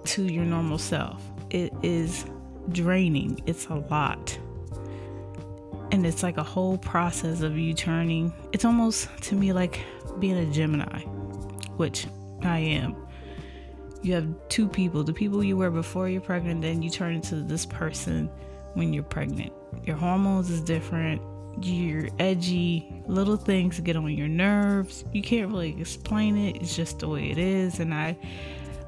to 0.04 0.24
your 0.24 0.44
normal 0.44 0.78
self. 0.78 1.24
It 1.50 1.74
is 1.84 2.26
draining. 2.70 3.42
It's 3.46 3.68
a 3.68 3.76
lot. 3.76 4.38
And 5.92 6.06
it's 6.06 6.24
like 6.24 6.38
a 6.38 6.44
whole 6.44 6.78
process 6.78 7.42
of 7.42 7.58
you 7.58 7.74
turning. 7.74 8.34
It's 8.54 8.66
almost 8.66 9.10
to 9.24 9.36
me 9.36 9.52
like 9.52 9.82
being 10.20 10.38
a 10.38 10.46
Gemini, 10.46 11.02
which 11.76 12.08
I 12.44 12.60
am. 12.60 12.96
You 14.02 14.14
have 14.14 14.28
two 14.50 14.68
people 14.68 15.04
the 15.04 15.14
people 15.14 15.44
you 15.44 15.58
were 15.58 15.70
before 15.70 16.10
you're 16.10 16.22
pregnant, 16.22 16.62
then 16.62 16.82
you 16.82 16.90
turn 16.90 17.16
into 17.16 17.36
this 17.36 17.66
person 17.66 18.30
when 18.74 18.94
you're 18.94 19.04
pregnant. 19.04 19.54
Your 19.84 19.96
hormones 19.96 20.50
is 20.50 20.62
different. 20.62 21.22
You're 21.62 22.08
edgy. 22.18 23.04
Little 23.08 23.38
things 23.38 23.80
get 23.80 23.96
on 23.96 24.10
your 24.10 24.28
nerves. 24.28 25.04
You 25.12 25.22
can't 25.22 25.52
really 25.52 25.80
explain 25.80 26.38
it. 26.38 26.56
It's 26.62 26.76
just 26.76 27.00
the 27.00 27.10
way 27.10 27.30
it 27.30 27.38
is. 27.38 27.80
And 27.80 27.94
I 27.94 28.18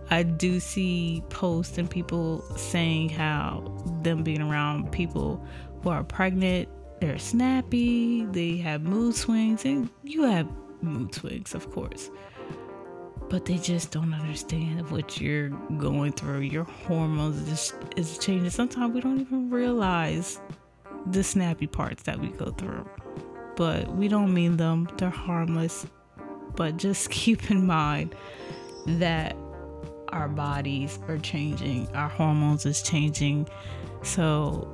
I 0.10 0.24
do 0.24 0.60
see 0.60 1.24
posts 1.30 1.78
and 1.78 1.90
people 1.90 2.42
saying 2.58 3.10
how 3.10 3.64
them 4.02 4.24
being 4.24 4.42
around 4.42 4.92
people 4.92 5.46
who 5.82 5.90
are 5.90 6.04
pregnant, 6.04 6.70
they're 7.00 7.18
snappy, 7.18 8.26
they 8.26 8.58
have 8.58 8.84
mood 8.84 9.16
swings, 9.16 9.66
and 9.66 9.90
you 10.04 10.24
have 10.24 10.48
mood 10.82 11.14
swings, 11.14 11.54
of 11.56 11.70
course. 11.72 12.10
But 13.30 13.46
they 13.46 13.58
just 13.58 13.92
don't 13.92 14.14
understand 14.14 14.90
what 14.92 15.20
you're 15.20 15.50
going 15.78 16.12
through. 16.12 16.42
Your 16.42 16.66
hormones 16.66 17.50
just 17.50 17.74
is 17.96 18.18
changing. 18.18 18.50
Sometimes 18.52 18.94
we 18.94 19.02
don't 19.02 19.20
even 19.20 19.50
realize 19.50 20.40
the 21.08 21.24
snappy 21.24 21.68
parts 21.68 22.04
that 22.04 22.20
we 22.20 22.28
go 22.30 22.52
through. 22.52 22.88
But 23.56 23.96
we 23.96 24.08
don't 24.08 24.34
mean 24.34 24.58
them. 24.58 24.88
They're 24.98 25.10
harmless. 25.10 25.88
But 26.56 26.78
just 26.78 27.10
keep 27.10 27.50
in 27.50 27.66
mind 27.66 28.16
that 28.86 29.36
our 30.14 30.30
bodies 30.30 31.00
are 31.08 31.18
changing, 31.18 31.88
our 31.96 32.08
hormones 32.08 32.66
is 32.66 32.84
changing. 32.84 33.48
So 34.04 34.70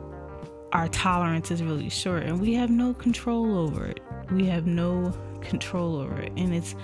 our 0.74 0.90
tolerance 0.90 1.50
is 1.50 1.64
really 1.64 1.90
short 1.90 2.24
and 2.24 2.40
we 2.40 2.54
have 2.56 2.70
no 2.70 2.94
control 2.94 3.58
over 3.58 3.86
it. 3.86 4.02
We 4.32 4.46
have 4.48 4.68
no 4.68 5.14
control 5.42 5.96
over 5.96 6.20
it. 6.20 6.34
And 6.36 6.54
it's 6.54 6.76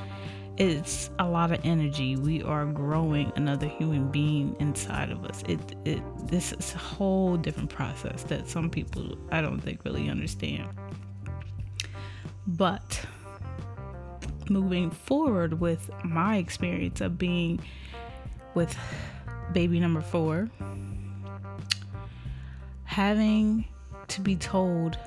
it's 0.57 1.09
a 1.19 1.27
lot 1.27 1.51
of 1.51 1.59
energy. 1.65 2.15
We 2.15 2.41
are 2.43 2.65
growing 2.65 3.29
another 3.35 3.67
human 3.67 4.09
being 4.09 4.55
inside 4.61 5.11
of 5.11 5.25
us. 5.25 5.43
It 5.49 5.59
it 5.83 6.01
this 6.27 6.53
is 6.53 6.73
a 6.73 6.77
whole 6.77 7.35
different 7.35 7.69
process 7.69 8.23
that 8.23 8.47
some 8.47 8.69
people 8.69 9.17
I 9.33 9.41
don't 9.41 9.59
think 9.59 9.83
really 9.83 10.09
understand. 10.09 10.69
But 12.47 13.05
moving 14.49 14.91
forward 14.91 15.59
with 15.59 15.89
my 16.05 16.37
experience 16.37 17.01
of 17.01 17.17
being 17.17 17.59
with 18.55 18.75
baby 19.53 19.79
number 19.79 20.01
four, 20.01 20.49
having 22.83 23.65
to 24.07 24.21
be 24.21 24.35
told 24.35 24.97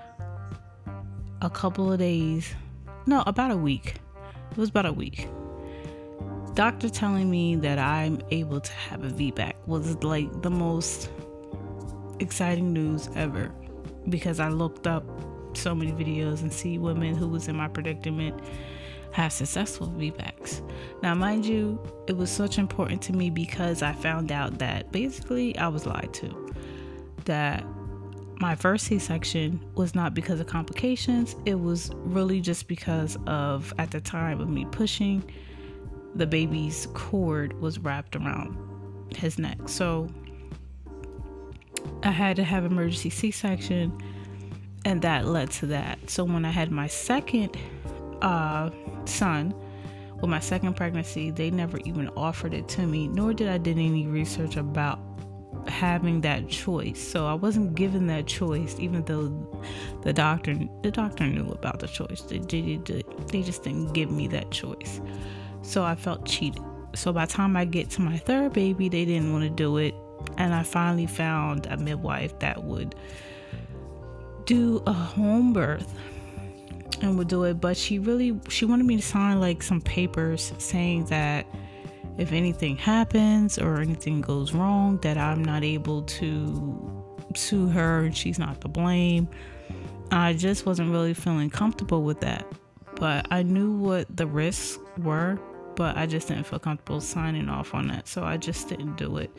a 1.40 1.50
couple 1.50 1.93
of 1.93 1.99
days, 1.99 2.55
no, 3.07 3.23
about 3.26 3.50
a 3.50 3.57
week. 3.57 3.97
It 4.50 4.57
was 4.57 4.69
about 4.69 4.87
a 4.87 4.93
week. 4.93 5.28
Doctor 6.55 6.88
telling 6.88 7.31
me 7.31 7.57
that 7.57 7.78
I'm 7.78 8.21
able 8.31 8.61
to 8.61 8.73
have 8.73 9.05
a 9.05 9.09
VBAC 9.09 9.55
was 9.67 10.02
like 10.02 10.43
the 10.43 10.50
most 10.50 11.09
exciting 12.19 12.73
news 12.73 13.09
ever 13.14 13.52
because 14.09 14.40
I 14.40 14.49
looked 14.49 14.87
up 14.87 15.05
so 15.55 15.75
many 15.75 15.93
videos 15.93 16.43
and 16.43 16.52
see 16.52 16.78
women 16.78 17.14
who 17.14 17.28
was 17.28 17.49
in 17.49 17.57
my 17.57 17.69
predicament 17.69 18.40
have 19.12 19.33
successful 19.33 19.88
VBACs. 19.88 20.62
Now, 21.03 21.15
mind 21.15 21.47
you, 21.47 21.81
it 22.07 22.17
was 22.17 22.31
such 22.31 22.59
important 22.59 23.03
to 23.03 23.12
me 23.12 23.31
because 23.31 23.83
I 23.83 23.93
found 23.93 24.31
out 24.33 24.59
that 24.59 24.93
basically 24.93 25.57
I 25.57 25.69
was 25.69 25.87
lied 25.87 26.12
to. 26.15 26.55
That 27.25 27.65
my 28.41 28.55
first 28.55 28.87
C 28.87 28.99
section 28.99 29.61
was 29.75 29.95
not 29.95 30.15
because 30.15 30.41
of 30.41 30.47
complications, 30.47 31.35
it 31.45 31.59
was 31.59 31.91
really 31.97 32.41
just 32.41 32.69
because 32.69 33.17
of, 33.27 33.73
at 33.79 33.91
the 33.91 34.00
time 34.00 34.41
of 34.41 34.49
me 34.49 34.67
pushing, 34.71 35.29
the 36.15 36.27
baby's 36.27 36.87
cord 36.95 37.61
was 37.61 37.79
wrapped 37.79 38.15
around 38.17 38.57
his 39.17 39.38
neck. 39.38 39.59
So 39.67 40.09
I 42.03 42.11
had 42.11 42.37
to 42.37 42.45
have 42.45 42.65
emergency 42.65 43.11
C-section 43.11 43.97
and 44.85 45.03
that 45.03 45.27
led 45.27 45.50
to 45.50 45.67
that. 45.67 46.09
So 46.09 46.25
when 46.25 46.45
I 46.45 46.50
had 46.50 46.71
my 46.71 46.87
second 46.87 47.57
uh, 48.23 48.71
son, 49.05 49.55
with 50.21 50.31
my 50.31 50.41
second 50.41 50.75
pregnancy, 50.75 51.31
they 51.31 51.51
never 51.51 51.79
even 51.85 52.09
offered 52.17 52.55
it 52.55 52.69
to 52.71 52.87
me, 52.87 53.09
nor 53.09 53.33
did 53.33 53.49
I 53.49 53.59
did 53.59 53.79
any 53.79 54.07
research 54.07 54.57
about 54.57 54.99
having 55.67 56.21
that 56.23 56.49
choice. 56.49 57.01
So 57.01 57.27
I 57.27 57.35
wasn't 57.35 57.75
given 57.75 58.07
that 58.09 58.27
choice, 58.27 58.77
even 58.79 59.05
though 59.05 59.29
the 60.03 60.13
doctor 60.13 60.57
the 60.83 60.91
doctor 60.91 61.27
knew 61.27 61.51
about 61.51 61.79
the 61.79 61.87
choice. 61.87 62.23
They, 62.23 62.39
they, 62.39 62.81
they 63.31 63.43
just 63.43 63.63
didn't 63.63 63.93
give 63.93 64.11
me 64.11 64.27
that 64.29 64.51
choice. 64.51 65.01
So 65.63 65.85
I 65.85 65.95
felt 65.95 66.25
cheated. 66.25 66.63
So 66.95 67.13
by 67.13 67.27
the 67.27 67.33
time 67.33 67.57
I 67.57 67.65
get 67.65 67.91
to 67.91 68.01
my 68.01 68.17
third 68.17 68.53
baby, 68.55 68.89
they 68.89 69.05
didn't 69.05 69.33
want 69.33 69.45
to 69.45 69.51
do 69.51 69.77
it, 69.77 69.95
and 70.37 70.55
I 70.55 70.63
finally 70.63 71.07
found 71.07 71.67
a 71.67 71.77
midwife 71.77 72.39
that 72.41 72.65
would 72.65 72.95
do 74.47 74.83
a 74.87 74.93
home 74.93 75.53
birth 75.53 75.93
and 77.02 77.16
would 77.18 77.28
do 77.28 77.45
it 77.45 77.61
but 77.61 77.76
she 77.76 77.99
really 77.99 78.38
she 78.49 78.64
wanted 78.64 78.85
me 78.85 78.97
to 78.97 79.02
sign 79.02 79.40
like 79.40 79.62
some 79.62 79.80
papers 79.80 80.52
saying 80.59 81.04
that 81.07 81.47
if 82.16 82.33
anything 82.33 82.76
happens 82.76 83.59
or 83.59 83.80
anything 83.80 84.21
goes 84.21 84.52
wrong 84.52 84.99
that 84.99 85.16
i'm 85.16 85.45
not 85.45 85.62
able 85.62 86.02
to 86.02 86.99
sue 87.37 87.68
her 87.68 88.00
and 88.00 88.16
she's 88.16 88.38
not 88.38 88.61
to 88.61 88.68
blame. 88.68 89.28
I 90.11 90.33
just 90.33 90.64
wasn't 90.64 90.90
really 90.90 91.14
feeling 91.14 91.50
comfortable 91.50 92.02
with 92.02 92.21
that 92.21 92.47
but 92.97 93.26
i 93.30 93.42
knew 93.42 93.73
what 93.73 94.16
the 94.16 94.26
risks 94.26 94.78
were 94.99 95.38
but 95.76 95.97
i 95.97 96.07
just 96.07 96.28
didn't 96.28 96.45
feel 96.45 96.59
comfortable 96.59 97.00
signing 97.00 97.49
off 97.49 97.75
on 97.75 97.87
that 97.88 98.09
so 98.09 98.25
i 98.25 98.37
just 98.37 98.68
didn't 98.68 98.97
do 98.97 99.18
it. 99.18 99.30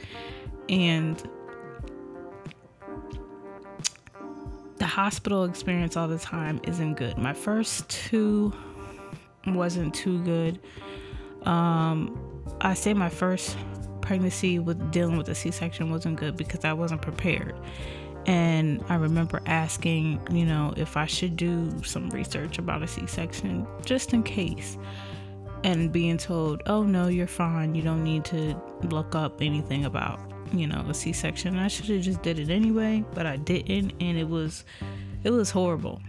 And 0.70 1.22
the 4.80 4.88
hospital 4.88 5.44
experience 5.44 5.96
all 5.96 6.08
the 6.08 6.18
time 6.18 6.60
isn't 6.64 6.96
good. 6.96 7.18
My 7.18 7.34
first 7.34 7.88
two 7.90 8.54
wasn't 9.46 9.94
too 9.94 10.24
good. 10.24 10.60
Um, 11.44 12.18
I 12.62 12.74
say 12.74 12.94
my 12.94 13.10
first 13.10 13.58
pregnancy 14.02 14.58
with 14.58 14.92
dealing 14.92 15.18
with 15.18 15.30
a 15.30 15.36
C-section 15.36 15.92
wasn't 15.92 16.20
good 16.20 16.36
because 16.36 16.66
I 16.66 16.74
wasn't 16.74 17.02
prepared. 17.02 17.56
And 18.26 18.84
I 18.90 18.96
remember 18.96 19.42
asking, 19.46 20.22
you 20.32 20.46
know, 20.46 20.74
if 20.78 20.98
I 20.98 21.06
should 21.06 21.36
do 21.36 21.72
some 21.84 22.10
research 22.10 22.58
about 22.58 22.84
a 22.84 22.88
C-section 22.88 23.68
just 23.86 24.14
in 24.14 24.24
case. 24.24 24.78
And 25.64 25.92
being 25.92 26.18
told, 26.18 26.64
"Oh 26.68 26.84
no, 26.84 27.08
you're 27.08 27.28
fine. 27.28 27.76
You 27.76 27.82
don't 27.82 28.04
need 28.04 28.24
to 28.26 28.56
look 28.84 29.14
up 29.14 29.42
anything 29.42 29.84
about 29.84 30.20
you 30.54 30.68
know 30.68 30.86
a 30.88 30.94
c-section. 30.94 31.58
I 31.58 31.68
should 31.68 31.86
have 31.86 32.02
just 32.02 32.22
did 32.22 32.40
it 32.40 32.50
anyway 32.50 33.04
but 33.14 33.26
i 33.26 33.36
didn't 33.38 33.94
and 34.00 34.18
it 34.18 34.28
was 34.28 34.64
it 35.24 35.32
was 35.32 35.52
horrible. 35.52 36.02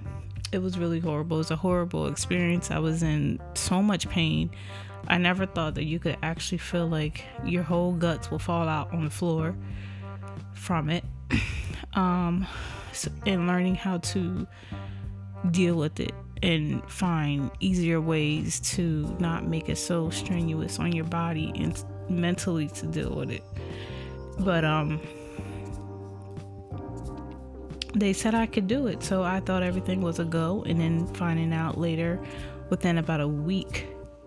It 0.52 0.58
was 0.58 0.78
really 0.78 1.00
horrible. 1.00 1.36
It 1.36 1.38
was 1.38 1.50
a 1.50 1.56
horrible 1.56 2.06
experience. 2.06 2.70
I 2.70 2.78
was 2.78 3.02
in 3.02 3.40
so 3.54 3.82
much 3.82 4.08
pain. 4.08 4.50
I 5.08 5.18
never 5.18 5.46
thought 5.46 5.74
that 5.76 5.84
you 5.84 5.98
could 5.98 6.16
actually 6.22 6.58
feel 6.58 6.86
like 6.86 7.24
your 7.44 7.62
whole 7.62 7.92
guts 7.92 8.30
will 8.30 8.38
fall 8.38 8.68
out 8.68 8.92
on 8.92 9.04
the 9.04 9.10
floor 9.10 9.56
from 10.54 10.90
it. 10.90 11.04
Um 11.94 12.46
and 13.26 13.48
learning 13.48 13.74
how 13.74 13.98
to 13.98 14.46
deal 15.50 15.74
with 15.74 15.98
it 15.98 16.12
and 16.42 16.88
find 16.88 17.50
easier 17.58 18.00
ways 18.00 18.60
to 18.60 19.16
not 19.18 19.44
make 19.44 19.68
it 19.68 19.76
so 19.76 20.08
strenuous 20.10 20.78
on 20.78 20.92
your 20.92 21.06
body 21.06 21.52
and 21.56 21.84
mentally 22.08 22.68
to 22.68 22.86
deal 22.86 23.10
with 23.10 23.30
it 23.30 23.42
but 24.38 24.64
um 24.64 25.00
they 27.94 28.12
said 28.12 28.34
I 28.34 28.46
could 28.46 28.66
do 28.66 28.86
it. 28.86 29.02
So 29.02 29.22
I 29.22 29.40
thought 29.40 29.62
everything 29.62 30.00
was 30.00 30.18
a 30.18 30.24
go 30.24 30.62
and 30.66 30.80
then 30.80 31.06
finding 31.14 31.52
out 31.52 31.78
later 31.78 32.20
within 32.68 32.98
about 32.98 33.20
a 33.20 33.28
week 33.28 33.86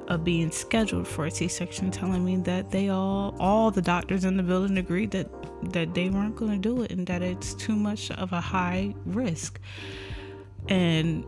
of 0.09 0.23
being 0.23 0.51
scheduled 0.51 1.07
for 1.07 1.25
a 1.25 1.31
C-section 1.31 1.89
telling 1.89 2.25
me 2.25 2.35
that 2.37 2.71
they 2.71 2.89
all 2.89 3.35
all 3.39 3.71
the 3.71 3.81
doctors 3.81 4.25
in 4.25 4.35
the 4.35 4.43
building 4.43 4.77
agreed 4.77 5.11
that 5.11 5.29
that 5.71 5.93
they 5.93 6.09
weren't 6.09 6.35
going 6.35 6.51
to 6.51 6.57
do 6.57 6.81
it 6.81 6.91
and 6.91 7.07
that 7.07 7.21
it's 7.21 7.53
too 7.53 7.75
much 7.75 8.11
of 8.11 8.33
a 8.33 8.41
high 8.41 8.93
risk. 9.05 9.59
And 10.67 11.25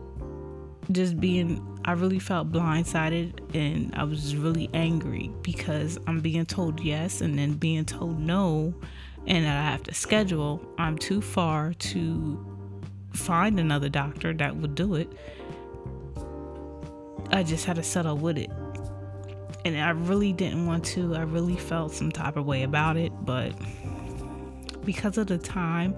just 0.92 1.18
being 1.18 1.75
I 1.86 1.92
really 1.92 2.18
felt 2.18 2.50
blindsided 2.50 3.54
and 3.54 3.94
I 3.94 4.02
was 4.02 4.34
really 4.34 4.68
angry 4.74 5.30
because 5.42 5.98
I'm 6.08 6.20
being 6.20 6.44
told 6.44 6.80
yes 6.80 7.20
and 7.20 7.38
then 7.38 7.52
being 7.52 7.84
told 7.84 8.18
no 8.18 8.74
and 9.28 9.44
that 9.44 9.56
I 9.56 9.70
have 9.70 9.84
to 9.84 9.94
schedule. 9.94 10.60
I'm 10.78 10.98
too 10.98 11.22
far 11.22 11.74
to 11.74 12.44
find 13.12 13.60
another 13.60 13.88
doctor 13.88 14.34
that 14.34 14.56
would 14.56 14.74
do 14.74 14.96
it. 14.96 15.12
I 17.30 17.44
just 17.44 17.64
had 17.64 17.76
to 17.76 17.84
settle 17.84 18.16
with 18.16 18.36
it. 18.36 18.50
And 19.64 19.78
I 19.78 19.90
really 19.90 20.32
didn't 20.32 20.66
want 20.66 20.84
to. 20.86 21.14
I 21.14 21.22
really 21.22 21.56
felt 21.56 21.92
some 21.92 22.10
type 22.10 22.36
of 22.36 22.46
way 22.46 22.64
about 22.64 22.96
it, 22.96 23.12
but 23.24 23.52
because 24.84 25.18
of 25.18 25.28
the 25.28 25.38
time, 25.38 25.96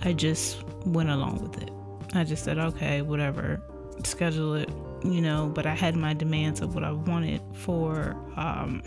I 0.00 0.14
just 0.14 0.62
went 0.86 1.10
along 1.10 1.42
with 1.42 1.62
it. 1.62 1.70
I 2.14 2.24
just 2.24 2.44
said, 2.44 2.58
okay, 2.58 3.02
whatever, 3.02 3.60
schedule 4.02 4.54
it 4.54 4.70
you 5.04 5.20
know, 5.20 5.50
but 5.54 5.66
I 5.66 5.74
had 5.74 5.96
my 5.96 6.14
demands 6.14 6.60
of 6.60 6.74
what 6.74 6.82
I 6.82 6.92
wanted 6.92 7.42
for 7.52 8.16
um, 8.36 8.82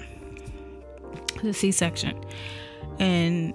the 1.43 1.53
C 1.53 1.71
section. 1.71 2.19
And 2.99 3.53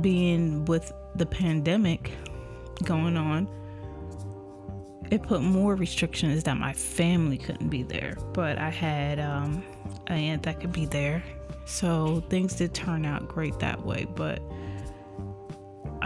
being 0.00 0.64
with 0.64 0.92
the 1.14 1.26
pandemic 1.26 2.10
going 2.82 3.16
on, 3.16 3.48
it 5.10 5.22
put 5.22 5.40
more 5.42 5.76
restrictions 5.76 6.42
that 6.42 6.56
my 6.56 6.72
family 6.72 7.38
couldn't 7.38 7.68
be 7.68 7.84
there. 7.84 8.16
But 8.32 8.58
I 8.58 8.70
had 8.70 9.20
um, 9.20 9.62
an 10.08 10.18
aunt 10.18 10.42
that 10.42 10.60
could 10.60 10.72
be 10.72 10.86
there. 10.86 11.22
So 11.64 12.24
things 12.28 12.56
did 12.56 12.74
turn 12.74 13.04
out 13.04 13.28
great 13.28 13.58
that 13.60 13.84
way. 13.84 14.06
But 14.16 14.42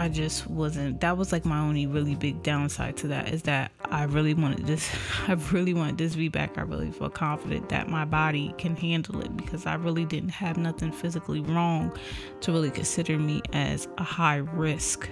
I 0.01 0.09
just 0.09 0.47
wasn't 0.47 0.99
that 1.01 1.15
was 1.15 1.31
like 1.31 1.45
my 1.45 1.59
only 1.59 1.85
really 1.85 2.15
big 2.15 2.41
downside 2.41 2.97
to 2.97 3.07
that 3.09 3.29
is 3.29 3.43
that 3.43 3.71
I 3.85 4.05
really 4.05 4.33
wanted 4.33 4.65
this 4.65 4.89
I 5.27 5.33
really 5.51 5.75
wanted 5.75 5.99
this 5.99 6.15
VBAC. 6.15 6.57
I 6.57 6.61
really 6.61 6.89
feel 6.89 7.11
confident 7.11 7.69
that 7.69 7.87
my 7.87 8.03
body 8.03 8.55
can 8.57 8.75
handle 8.75 9.21
it 9.21 9.37
because 9.37 9.67
I 9.67 9.75
really 9.75 10.05
didn't 10.05 10.29
have 10.29 10.57
nothing 10.57 10.91
physically 10.91 11.41
wrong 11.41 11.95
to 12.39 12.51
really 12.51 12.71
consider 12.71 13.19
me 13.19 13.43
as 13.53 13.87
a 13.99 14.03
high 14.03 14.37
risk 14.37 15.07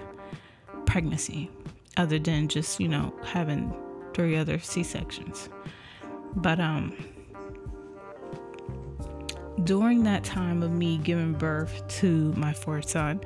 pregnancy 0.88 1.52
other 1.96 2.18
than 2.18 2.48
just, 2.48 2.80
you 2.80 2.88
know, 2.88 3.14
having 3.24 3.72
three 4.16 4.38
other 4.38 4.58
C-sections. 4.58 5.50
But 6.36 6.60
um 6.60 6.98
during 9.66 10.04
that 10.06 10.24
time 10.24 10.64
of 10.64 10.72
me 10.72 10.98
giving 10.98 11.34
birth 11.34 11.88
to 12.00 12.34
my 12.34 12.54
fourth 12.54 12.90
son, 12.90 13.22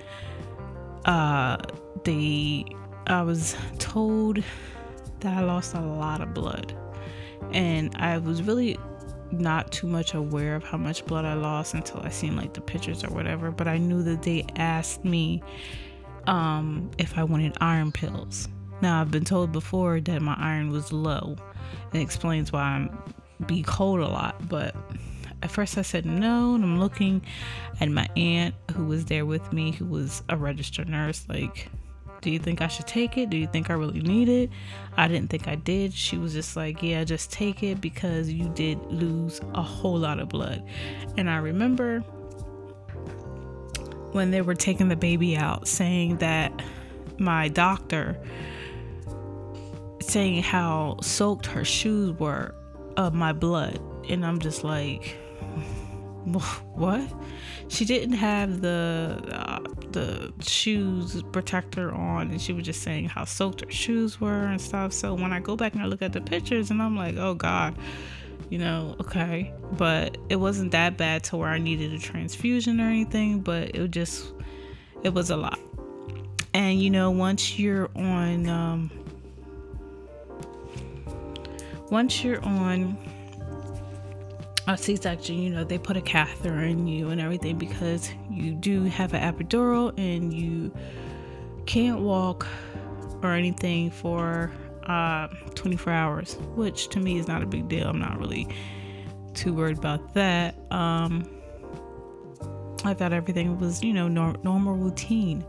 uh, 1.06 1.58
they 2.04 2.66
I 3.08 3.22
was 3.22 3.56
told 3.80 4.44
that 5.20 5.38
I 5.38 5.42
lost 5.42 5.74
a 5.74 5.82
lot 5.82 6.22
of 6.22 6.34
blood, 6.34 6.74
and 7.54 7.94
I 7.96 8.18
was 8.18 8.42
really 8.42 8.78
not 9.32 9.72
too 9.72 9.88
much 9.88 10.14
aware 10.14 10.56
of 10.56 10.64
how 10.64 10.78
much 10.78 11.06
blood 11.06 11.26
I 11.26 11.34
lost 11.34 11.74
until 11.74 12.02
I 12.02 12.10
seen 12.10 12.36
like 12.36 12.54
the 12.54 12.62
pictures 12.62 13.04
or 13.04 13.08
whatever. 13.08 13.52
But 13.52 13.68
I 13.68 13.78
knew 13.78 14.04
that 14.04 14.22
they 14.22 14.46
asked 14.56 15.04
me 15.04 15.42
um, 16.28 16.92
if 16.98 17.18
I 17.18 17.24
wanted 17.24 17.58
iron 17.60 17.92
pills. 17.92 18.48
Now 18.82 19.02
I've 19.02 19.12
been 19.12 19.26
told 19.26 19.52
before 19.52 20.00
that 20.02 20.22
my 20.22 20.36
iron 20.38 20.72
was 20.72 20.92
low, 20.94 21.36
and 21.92 22.02
explains 22.02 22.52
why 22.52 22.62
I'm 22.62 22.98
be 23.48 23.64
cold 23.64 24.00
a 24.00 24.08
lot, 24.08 24.48
but 24.48 24.76
at 25.44 25.52
first 25.52 25.78
I 25.78 25.82
said 25.82 26.06
no, 26.06 26.56
and 26.56 26.64
I'm 26.64 26.80
looking 26.80 27.22
at 27.82 27.90
my 27.90 28.08
aunt 28.16 28.56
who 28.72 28.86
was 28.86 29.06
there 29.06 29.26
with 29.26 29.52
me, 29.52 29.72
who 29.72 29.86
was 29.86 30.24
a 30.30 30.38
registered 30.38 30.88
nurse, 30.88 31.26
like, 31.28 31.70
do 32.22 32.32
you 32.32 32.40
think 32.40 32.62
I 32.62 32.68
should 32.68 32.88
take 32.88 33.18
it? 33.18 33.30
Do 33.30 33.36
you 33.36 33.48
think 33.48 33.70
I 33.70 33.74
really 33.74 34.00
need 34.00 34.30
it? 34.30 34.50
I 34.96 35.10
didn't 35.10 35.30
think 35.30 35.50
I 35.50 35.56
did. 35.56 35.94
She 35.94 36.18
was 36.18 36.32
just 36.32 36.56
like, 36.56 36.82
yeah, 36.82 37.04
just 37.04 37.34
take 37.34 37.62
it 37.62 37.82
because 37.82 38.32
you 38.32 38.48
did 38.48 38.80
lose 38.86 39.42
a 39.54 39.62
whole 39.62 39.98
lot 39.98 40.20
of 40.20 40.30
blood. 40.30 40.64
And 41.18 41.30
I 41.30 41.38
remember 41.38 42.00
when 44.14 44.32
they 44.32 44.42
were 44.42 44.56
taking 44.56 44.88
the 44.88 44.96
baby 44.96 45.36
out 45.36 45.68
saying 45.68 46.18
that 46.18 46.62
my 47.18 47.50
doctor 47.50 48.18
saying 50.00 50.42
how 50.44 50.98
soaked 51.02 51.48
her 51.48 51.66
shoes 51.66 52.18
were 52.20 52.56
of 52.96 53.14
my 53.14 53.34
blood 53.34 53.80
and 54.10 54.26
i'm 54.26 54.40
just 54.40 54.64
like 54.64 55.18
what? 56.76 57.02
She 57.68 57.86
didn't 57.86 58.16
have 58.16 58.62
the 58.62 59.20
uh, 59.32 59.60
the 59.92 60.34
shoes 60.42 61.22
protector 61.32 61.92
on, 61.92 62.32
and 62.32 62.42
she 62.42 62.54
was 62.54 62.66
just 62.66 62.82
saying 62.82 63.10
how 63.10 63.26
soaked 63.26 63.62
her 63.62 63.72
shoes 63.72 64.20
were 64.22 64.46
and 64.46 64.60
stuff. 64.60 64.94
So 64.94 65.14
when 65.14 65.34
I 65.34 65.40
go 65.40 65.56
back 65.56 65.74
and 65.74 65.82
I 65.82 65.86
look 65.86 66.02
at 66.02 66.14
the 66.14 66.22
pictures, 66.22 66.72
and 66.72 66.82
I'm 66.82 66.96
like, 66.96 67.18
oh 67.18 67.34
god, 67.34 67.76
you 68.50 68.60
know, 68.60 68.96
okay. 69.02 69.52
But 69.74 70.18
it 70.30 70.36
wasn't 70.36 70.72
that 70.72 70.98
bad 70.98 71.24
to 71.26 71.38
where 71.38 71.50
I 71.50 71.58
needed 71.58 71.94
a 71.94 72.00
transfusion 72.00 72.80
or 72.80 72.86
anything, 72.86 73.40
but 73.40 73.76
it 73.76 73.92
just, 73.92 74.34
it 75.04 75.14
was 75.14 75.30
a 75.30 75.38
lot. 75.38 75.60
And, 76.54 76.82
you 76.82 76.92
know, 76.92 77.10
once 77.10 77.58
you're 77.58 77.90
on, 77.96 78.48
um, 78.48 78.92
once 81.90 82.24
you're 82.24 82.44
on 82.46 82.96
a 84.68 84.78
C-section, 84.78 85.38
you 85.38 85.50
know, 85.50 85.64
they 85.64 85.78
put 85.78 85.98
a 85.98 86.02
catheter 86.02 86.60
in 86.62 86.88
you 86.88 87.10
and 87.10 87.20
everything 87.20 87.58
because 87.58 88.10
you 88.30 88.54
do 88.54 88.84
have 88.84 89.14
an 89.14 89.22
epidural 89.22 89.94
and 89.98 90.34
you 90.34 90.72
can't 91.66 92.00
walk 92.00 92.48
or 93.22 93.34
anything 93.34 93.92
for 93.92 94.52
uh, 94.86 95.28
24 95.56 95.94
hours, 95.94 96.38
which 96.56 96.90
to 96.90 97.00
me 97.00 97.18
is 97.18 97.28
not 97.28 97.44
a 97.44 97.46
big 97.46 97.68
deal. 97.68 97.88
I'm 97.88 98.00
not 98.00 98.18
really 98.20 98.48
too 99.34 99.54
worried 99.54 99.78
about 99.78 100.14
that. 100.14 100.56
Um, 100.72 101.30
I 102.86 102.94
thought 102.94 103.14
everything 103.14 103.60
was, 103.60 103.84
you 103.84 103.94
know, 103.94 104.08
nor- 104.08 104.36
normal 104.44 104.76
routine. 104.76 105.46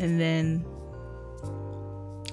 And 0.00 0.20
then 0.20 0.64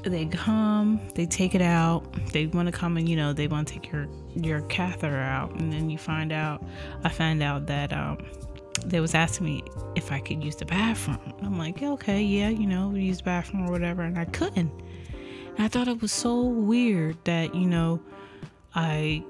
they 0.09 0.25
come, 0.25 0.99
they 1.15 1.25
take 1.25 1.55
it 1.55 1.61
out. 1.61 2.03
They 2.31 2.47
want 2.47 2.67
to 2.67 2.71
come 2.71 2.97
and 2.97 3.07
you 3.07 3.15
know 3.15 3.33
they 3.33 3.47
want 3.47 3.67
to 3.67 3.73
take 3.75 3.91
your 3.91 4.07
your 4.35 4.61
catheter 4.63 5.17
out, 5.17 5.51
and 5.59 5.71
then 5.71 5.89
you 5.89 5.97
find 5.97 6.31
out. 6.31 6.63
I 7.03 7.09
find 7.09 7.41
out 7.41 7.67
that 7.67 7.93
um, 7.93 8.17
they 8.85 8.99
was 8.99 9.15
asking 9.15 9.45
me 9.45 9.63
if 9.95 10.11
I 10.11 10.19
could 10.19 10.43
use 10.43 10.55
the 10.55 10.65
bathroom. 10.65 11.19
I'm 11.41 11.57
like, 11.57 11.81
okay, 11.81 12.21
yeah, 12.21 12.49
you 12.49 12.67
know, 12.67 12.93
use 12.93 13.17
the 13.17 13.23
bathroom 13.23 13.67
or 13.67 13.71
whatever, 13.71 14.01
and 14.01 14.17
I 14.17 14.25
couldn't. 14.25 14.71
And 15.57 15.65
I 15.65 15.67
thought 15.67 15.87
it 15.87 16.01
was 16.01 16.11
so 16.11 16.41
weird 16.41 17.17
that 17.25 17.55
you 17.55 17.67
know 17.67 18.01
I 18.75 19.23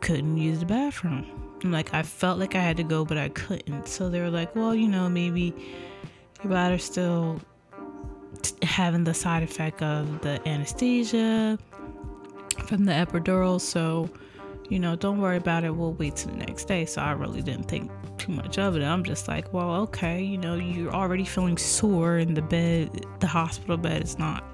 couldn't 0.00 0.36
use 0.36 0.60
the 0.60 0.66
bathroom. 0.66 1.26
I'm 1.62 1.72
like, 1.72 1.92
I 1.92 2.02
felt 2.02 2.38
like 2.38 2.54
I 2.54 2.60
had 2.60 2.76
to 2.78 2.82
go, 2.82 3.04
but 3.04 3.18
I 3.18 3.28
couldn't. 3.28 3.86
So 3.86 4.08
they 4.08 4.20
were 4.20 4.30
like, 4.30 4.56
well, 4.56 4.74
you 4.74 4.88
know, 4.88 5.08
maybe 5.10 5.54
your 6.42 6.50
bladder's 6.50 6.84
still 6.84 7.40
having 8.62 9.04
the 9.04 9.14
side 9.14 9.42
effect 9.42 9.82
of 9.82 10.20
the 10.22 10.40
anesthesia 10.48 11.58
from 12.66 12.84
the 12.84 12.92
epidural. 12.92 13.60
So, 13.60 14.08
you 14.68 14.78
know, 14.78 14.96
don't 14.96 15.18
worry 15.18 15.36
about 15.36 15.64
it. 15.64 15.74
We'll 15.74 15.94
wait 15.94 16.16
till 16.16 16.30
the 16.32 16.38
next 16.38 16.64
day. 16.64 16.84
So 16.84 17.02
I 17.02 17.12
really 17.12 17.42
didn't 17.42 17.64
think 17.64 17.90
too 18.18 18.32
much 18.32 18.58
of 18.58 18.76
it. 18.76 18.82
I'm 18.82 19.04
just 19.04 19.28
like, 19.28 19.52
well, 19.52 19.74
okay, 19.82 20.22
you 20.22 20.38
know, 20.38 20.54
you're 20.54 20.92
already 20.92 21.24
feeling 21.24 21.56
sore 21.56 22.18
in 22.18 22.34
the 22.34 22.42
bed. 22.42 23.06
The 23.20 23.26
hospital 23.26 23.76
bed 23.76 24.02
is 24.02 24.18
not 24.18 24.44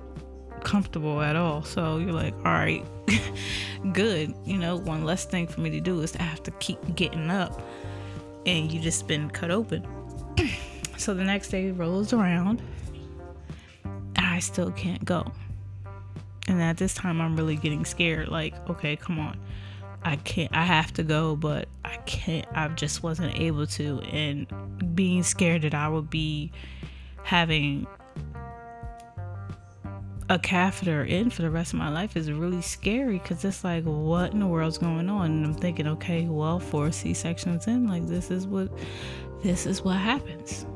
comfortable 0.63 1.21
at 1.23 1.37
all. 1.37 1.63
So 1.63 1.99
you're 1.99 2.13
like, 2.13 2.35
all 2.39 2.53
right, 2.53 2.85
good. 3.93 4.35
You 4.45 4.59
know, 4.59 4.77
one 4.77 5.05
less 5.05 5.25
thing 5.25 5.47
for 5.47 5.61
me 5.61 5.71
to 5.71 5.81
do 5.81 6.01
is 6.01 6.13
to 6.13 6.23
have 6.23 6.43
to 6.45 6.51
keep 6.53 6.79
getting 6.95 7.31
up 7.31 7.63
and 8.47 8.71
you 8.73 8.81
just 8.81 9.07
been 9.07 9.29
cut 9.29 9.51
open. 9.51 9.87
so 10.97 11.13
the 11.15 11.25
next 11.25 11.51
day 11.51 11.71
rolls 11.71 12.13
around 12.13 12.63
I 14.37 14.39
still 14.39 14.71
can't 14.71 15.03
go. 15.03 15.33
And 16.47 16.61
at 16.61 16.77
this 16.77 16.93
time, 16.93 17.23
I'm 17.23 17.39
really 17.39 17.57
getting 17.57 17.87
scared. 17.87 18.29
Like, 18.29 18.55
okay, 18.69 18.95
come 18.95 19.19
on. 19.19 19.41
I 20.05 20.17
can't, 20.17 20.55
I 20.55 20.63
have 20.63 20.93
to 20.95 21.03
go, 21.03 21.37
but 21.37 21.69
I 21.87 21.97
can't, 22.05 22.47
I 22.53 22.69
just 22.69 23.03
wasn't 23.03 23.35
able 23.41 23.67
to. 23.69 24.01
And 24.01 24.47
being 24.95 25.23
scared 25.23 25.63
that 25.63 25.73
I 25.73 25.89
would 25.89 26.11
be 26.11 26.53
having 27.23 27.87
a 30.29 30.39
catheter 30.39 31.03
in 31.03 31.31
for 31.31 31.41
the 31.41 31.51
rest 31.51 31.73
of 31.73 31.79
my 31.79 31.89
life 31.89 32.15
is 32.15 32.31
really 32.31 32.61
scary 32.61 33.19
because 33.19 33.43
it's 33.43 33.65
like, 33.65 33.85
what 33.85 34.35
in 34.35 34.41
the 34.41 34.47
world's 34.47 34.77
going 34.77 35.09
on? 35.09 35.31
And 35.31 35.47
I'm 35.47 35.55
thinking, 35.55 35.87
okay, 35.87 36.27
well, 36.27 36.61
four 36.61 36.93
C 36.93 37.15
sections 37.15 37.69
in, 37.69 37.89
like, 37.89 38.07
this 38.07 38.31
is 38.31 38.47
what, 38.47 38.69
this 39.43 39.65
is 39.65 39.81
what 39.81 39.97
happens 39.97 40.67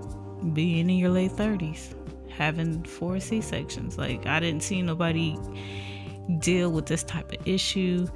being 0.55 0.89
in 0.89 0.97
your 0.97 1.11
late 1.11 1.33
30s 1.33 1.95
having 2.41 2.83
four 2.85 3.21
C 3.21 3.43
sections. 3.43 3.99
Like, 3.99 4.27
I 4.27 4.41
didn't 4.41 4.63
see 4.63 4.81
nobody 4.81 5.37
deal 6.39 6.73
with 6.73 6.87
this 6.87 7.03
type 7.03 7.31
of 7.33 7.47
issue 7.47 8.07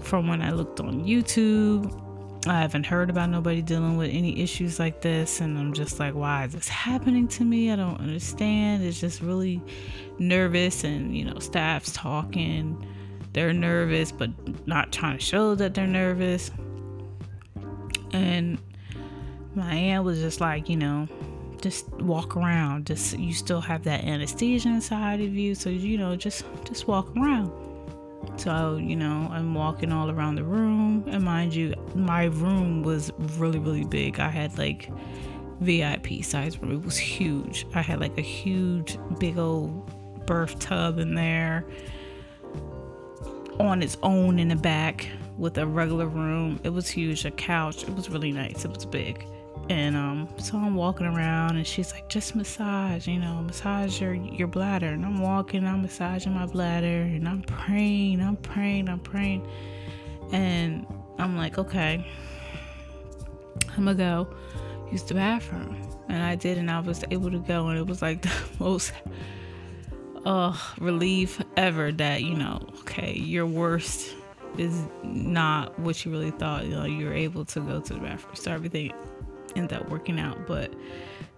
from 0.00 0.26
when 0.26 0.42
I 0.42 0.50
looked 0.50 0.80
on 0.80 1.04
YouTube. 1.04 2.00
I 2.48 2.60
haven't 2.60 2.84
heard 2.84 3.10
about 3.10 3.30
nobody 3.30 3.62
dealing 3.62 3.96
with 3.96 4.10
any 4.12 4.42
issues 4.42 4.78
like 4.80 5.00
this, 5.00 5.40
and 5.40 5.56
I'm 5.56 5.72
just 5.72 6.00
like, 6.00 6.14
why 6.14 6.44
is 6.46 6.52
this 6.52 6.68
happening 6.68 7.28
to 7.28 7.44
me? 7.44 7.70
I 7.70 7.76
don't 7.76 8.00
understand. 8.00 8.82
It's 8.82 9.00
just 9.00 9.22
really 9.22 9.62
nervous, 10.18 10.82
and 10.82 11.16
you 11.16 11.24
know, 11.24 11.38
staff's 11.38 11.92
talking. 11.92 12.84
They're 13.32 13.52
nervous, 13.52 14.10
but 14.10 14.30
not 14.66 14.92
trying 14.92 15.18
to 15.18 15.24
show 15.24 15.54
that 15.54 15.74
they're 15.74 15.86
nervous. 15.86 16.50
And 18.12 18.58
my 19.54 19.72
aunt 19.74 20.04
was 20.04 20.18
just 20.18 20.40
like, 20.40 20.68
you 20.68 20.76
know, 20.76 21.08
just 21.64 21.88
walk 21.94 22.36
around. 22.36 22.86
Just 22.86 23.18
you 23.18 23.32
still 23.32 23.62
have 23.62 23.84
that 23.84 24.04
anesthesia 24.04 24.68
inside 24.68 25.22
of 25.22 25.34
you, 25.34 25.54
so 25.54 25.70
you 25.70 25.96
know, 25.96 26.14
just 26.14 26.44
just 26.64 26.86
walk 26.86 27.08
around. 27.16 27.50
So, 28.36 28.76
you 28.76 28.96
know, 28.96 29.28
I'm 29.30 29.54
walking 29.54 29.92
all 29.92 30.10
around 30.10 30.34
the 30.34 30.44
room. 30.44 31.04
And 31.06 31.24
mind 31.24 31.54
you, 31.54 31.74
my 31.94 32.24
room 32.24 32.82
was 32.82 33.10
really, 33.38 33.58
really 33.58 33.84
big. 33.84 34.20
I 34.20 34.28
had 34.28 34.58
like 34.58 34.90
VIP 35.60 36.22
size 36.22 36.60
room. 36.60 36.72
It 36.72 36.84
was 36.84 36.98
huge. 36.98 37.66
I 37.74 37.80
had 37.80 38.00
like 38.00 38.18
a 38.18 38.22
huge, 38.22 38.98
big 39.18 39.38
old 39.38 40.26
birth 40.26 40.58
tub 40.58 40.98
in 40.98 41.14
there 41.14 41.64
on 43.60 43.82
its 43.82 43.96
own 44.02 44.38
in 44.38 44.48
the 44.48 44.56
back 44.56 45.06
with 45.38 45.56
a 45.58 45.66
regular 45.66 46.06
room. 46.06 46.60
It 46.64 46.70
was 46.70 46.88
huge. 46.88 47.24
A 47.24 47.30
couch. 47.30 47.84
It 47.84 47.94
was 47.94 48.10
really 48.10 48.32
nice. 48.32 48.64
It 48.64 48.70
was 48.72 48.84
big. 48.84 49.26
And 49.70 49.96
um, 49.96 50.28
so 50.38 50.58
I'm 50.58 50.74
walking 50.74 51.06
around, 51.06 51.56
and 51.56 51.66
she's 51.66 51.92
like, 51.92 52.08
"Just 52.08 52.36
massage, 52.36 53.08
you 53.08 53.18
know, 53.18 53.40
massage 53.42 53.98
your 53.98 54.12
your 54.12 54.46
bladder." 54.46 54.88
And 54.88 55.04
I'm 55.06 55.20
walking, 55.20 55.66
I'm 55.66 55.82
massaging 55.82 56.34
my 56.34 56.44
bladder, 56.44 57.02
and 57.02 57.26
I'm 57.26 57.42
praying, 57.42 58.20
I'm 58.20 58.36
praying, 58.36 58.90
I'm 58.90 59.00
praying, 59.00 59.48
and 60.32 60.86
I'm 61.18 61.38
like, 61.38 61.56
"Okay, 61.56 62.06
I'm 63.70 63.84
gonna 63.86 63.94
go 63.94 64.28
use 64.92 65.02
the 65.02 65.14
bathroom." 65.14 65.80
And 66.08 66.22
I 66.22 66.34
did, 66.34 66.58
and 66.58 66.70
I 66.70 66.80
was 66.80 67.02
able 67.10 67.30
to 67.30 67.38
go, 67.38 67.68
and 67.68 67.78
it 67.78 67.86
was 67.86 68.02
like 68.02 68.20
the 68.22 68.32
most 68.58 68.92
uh, 70.26 70.54
relief 70.78 71.40
ever 71.56 71.90
that 71.92 72.22
you 72.22 72.34
know, 72.34 72.60
okay, 72.80 73.14
your 73.14 73.46
worst 73.46 74.14
is 74.58 74.84
not 75.02 75.78
what 75.78 76.04
you 76.04 76.12
really 76.12 76.32
thought. 76.32 76.64
You 76.66 76.72
know, 76.72 76.84
you're 76.84 77.14
able 77.14 77.46
to 77.46 77.60
go 77.60 77.80
to 77.80 77.94
the 77.94 78.00
bathroom, 78.00 78.34
so 78.34 78.52
everything 78.52 78.92
end 79.56 79.72
up 79.72 79.88
working 79.88 80.18
out. 80.18 80.46
But 80.46 80.72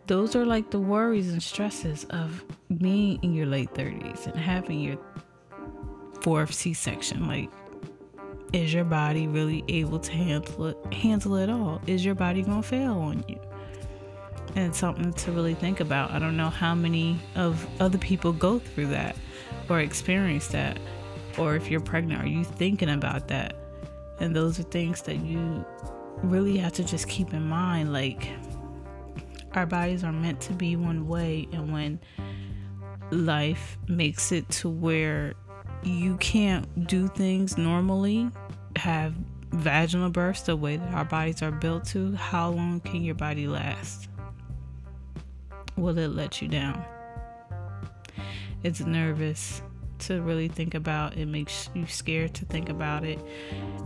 those 0.07 0.37
are 0.37 0.47
like 0.47 0.71
the 0.71 0.81
worries 0.81 1.33
and 1.33 1.43
stresses 1.43 2.05
of 2.11 2.45
being 2.79 3.19
in 3.23 3.35
your 3.35 3.47
late 3.47 3.73
30s 3.75 4.27
and 4.27 4.37
having 4.37 4.81
your 4.81 4.99
fourth 6.21 6.55
C-section. 6.55 7.27
Like, 7.27 7.51
is 8.53 8.73
your 8.73 8.85
body 8.85 9.27
really 9.27 9.65
able 9.69 9.99
to 9.99 10.13
handle 10.13 10.67
it? 10.67 10.77
Handle 10.93 11.37
it 11.37 11.51
all? 11.51 11.81
Is 11.87 12.05
your 12.05 12.15
body 12.15 12.43
gonna 12.43 12.63
fail 12.63 12.95
on 12.95 13.25
you? 13.29 13.41
And 14.55 14.69
it's 14.69 14.79
something 14.79 15.13
to 15.13 15.33
really 15.33 15.55
think 15.55 15.81
about. 15.81 16.13
I 16.13 16.19
don't 16.19 16.37
know 16.37 16.49
how 16.49 16.75
many 16.75 17.19
of 17.35 17.67
other 17.81 17.99
people 17.99 18.33
go 18.33 18.59
through 18.59 18.87
that 18.89 19.17
or 19.69 19.81
experience 19.81 20.47
that, 20.49 20.79
or 21.37 21.57
if 21.57 21.71
you're 21.71 21.81
pregnant, 21.81 22.23
are 22.23 22.29
you 22.29 22.45
thinking 22.45 22.91
about 22.91 23.29
that? 23.29 23.57
And 24.21 24.35
those 24.35 24.59
are 24.59 24.63
things 24.63 25.03
that 25.03 25.17
you 25.17 25.67
really 26.23 26.57
have 26.59 26.73
to 26.73 26.85
just 26.85 27.09
keep 27.09 27.33
in 27.33 27.47
mind 27.49 27.93
like 27.93 28.29
our 29.53 29.67
bodies 29.67 30.05
are 30.05 30.13
meant 30.13 30.41
to 30.41 30.53
be 30.53 30.77
one 30.77 31.07
way 31.07 31.49
and 31.53 31.73
when 31.73 31.99
life 33.11 33.79
makes 33.89 34.33
it 34.33 34.49
to 34.49 34.69
where 34.69 35.35
you 35.83 36.17
can't 36.19 36.87
do 36.87 37.09
things 37.09 37.57
normally 37.57 38.31
have 38.77 39.15
vaginal 39.53 40.11
births 40.11 40.43
the 40.43 40.57
way 40.57 40.77
that 40.77 40.93
our 40.93 41.05
bodies 41.05 41.43
are 41.43 41.53
built 41.53 41.85
to 41.85 42.15
how 42.17 42.51
long 42.51 42.81
can 42.81 43.03
your 43.03 43.15
body 43.15 43.47
last? 43.47 44.09
Will 45.77 45.97
it 45.99 46.09
let 46.09 46.43
you 46.43 46.49
down? 46.49 46.85
It's 48.63 48.81
nervous 48.81 49.63
to 50.01 50.21
really 50.23 50.49
think 50.49 50.75
about. 50.75 51.17
It 51.17 51.27
makes 51.27 51.71
you 51.75 51.87
scared 51.87 52.35
to 52.35 52.45
think 52.45 52.69
about 52.69 53.05
it. 53.05 53.19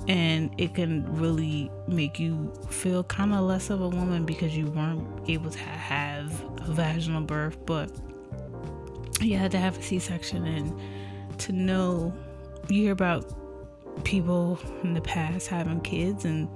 And 0.09 0.53
it 0.59 0.75
can 0.75 1.05
really 1.15 1.71
make 1.87 2.19
you 2.19 2.53
feel 2.69 3.05
kind 3.05 3.35
of 3.35 3.41
less 3.41 3.71
of 3.71 3.81
a 3.81 3.89
woman 3.89 4.25
because 4.25 4.57
you 4.57 4.67
weren't 4.67 5.07
able 5.29 5.51
to 5.51 5.59
have 5.59 6.31
a 6.67 6.73
vaginal 6.73 7.23
birth, 7.23 7.59
but 7.67 7.91
you 9.21 9.37
had 9.37 9.51
to 9.53 9.59
have 9.59 9.79
a 9.79 9.83
C 9.83 9.99
section. 9.99 10.47
And 10.47 11.39
to 11.41 11.53
know, 11.53 12.13
you 12.69 12.83
hear 12.83 12.93
about 12.93 14.05
people 14.05 14.59
in 14.83 14.95
the 14.95 15.01
past 15.01 15.49
having 15.49 15.81
kids, 15.81 16.25
and 16.25 16.49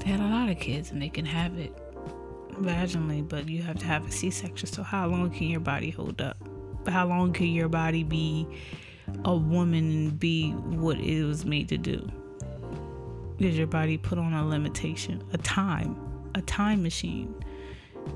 they 0.00 0.10
had 0.10 0.20
a 0.20 0.28
lot 0.28 0.48
of 0.48 0.58
kids, 0.58 0.90
and 0.90 1.00
they 1.00 1.08
can 1.08 1.24
have 1.24 1.58
it 1.58 1.72
vaginally, 2.60 3.26
but 3.26 3.48
you 3.48 3.62
have 3.62 3.78
to 3.78 3.86
have 3.86 4.06
a 4.06 4.10
C 4.10 4.30
section. 4.30 4.66
So, 4.68 4.82
how 4.82 5.06
long 5.06 5.30
can 5.30 5.48
your 5.48 5.60
body 5.60 5.90
hold 5.90 6.20
up? 6.20 6.36
How 6.92 7.06
long 7.06 7.32
can 7.32 7.48
your 7.48 7.68
body 7.68 8.02
be 8.02 8.46
a 9.24 9.36
woman 9.36 9.90
and 9.90 10.18
be 10.18 10.50
what 10.52 10.98
it 10.98 11.24
was 11.24 11.44
made 11.44 11.68
to 11.68 11.78
do? 11.78 12.10
did 13.38 13.54
your 13.54 13.66
body 13.66 13.98
put 13.98 14.18
on 14.18 14.32
a 14.32 14.46
limitation, 14.46 15.22
a 15.32 15.38
time, 15.38 15.96
a 16.34 16.42
time 16.42 16.82
machine? 16.82 17.34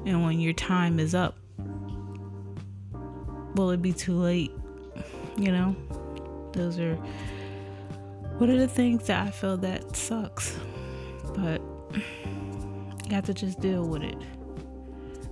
And 0.06 0.24
when 0.24 0.40
your 0.40 0.52
time 0.52 0.98
is 0.98 1.14
up, 1.14 1.36
will 3.54 3.70
it 3.70 3.82
be 3.82 3.92
too 3.92 4.14
late? 4.14 4.52
You 5.36 5.52
know, 5.52 5.76
those 6.52 6.78
are 6.78 6.94
one 8.38 8.50
of 8.50 8.58
the 8.58 8.68
things 8.68 9.06
that 9.08 9.26
I 9.26 9.30
feel 9.30 9.56
that 9.58 9.96
sucks. 9.96 10.56
But 11.34 11.60
you 11.94 13.10
have 13.10 13.26
to 13.26 13.34
just 13.34 13.60
deal 13.60 13.86
with 13.86 14.02
it 14.02 14.16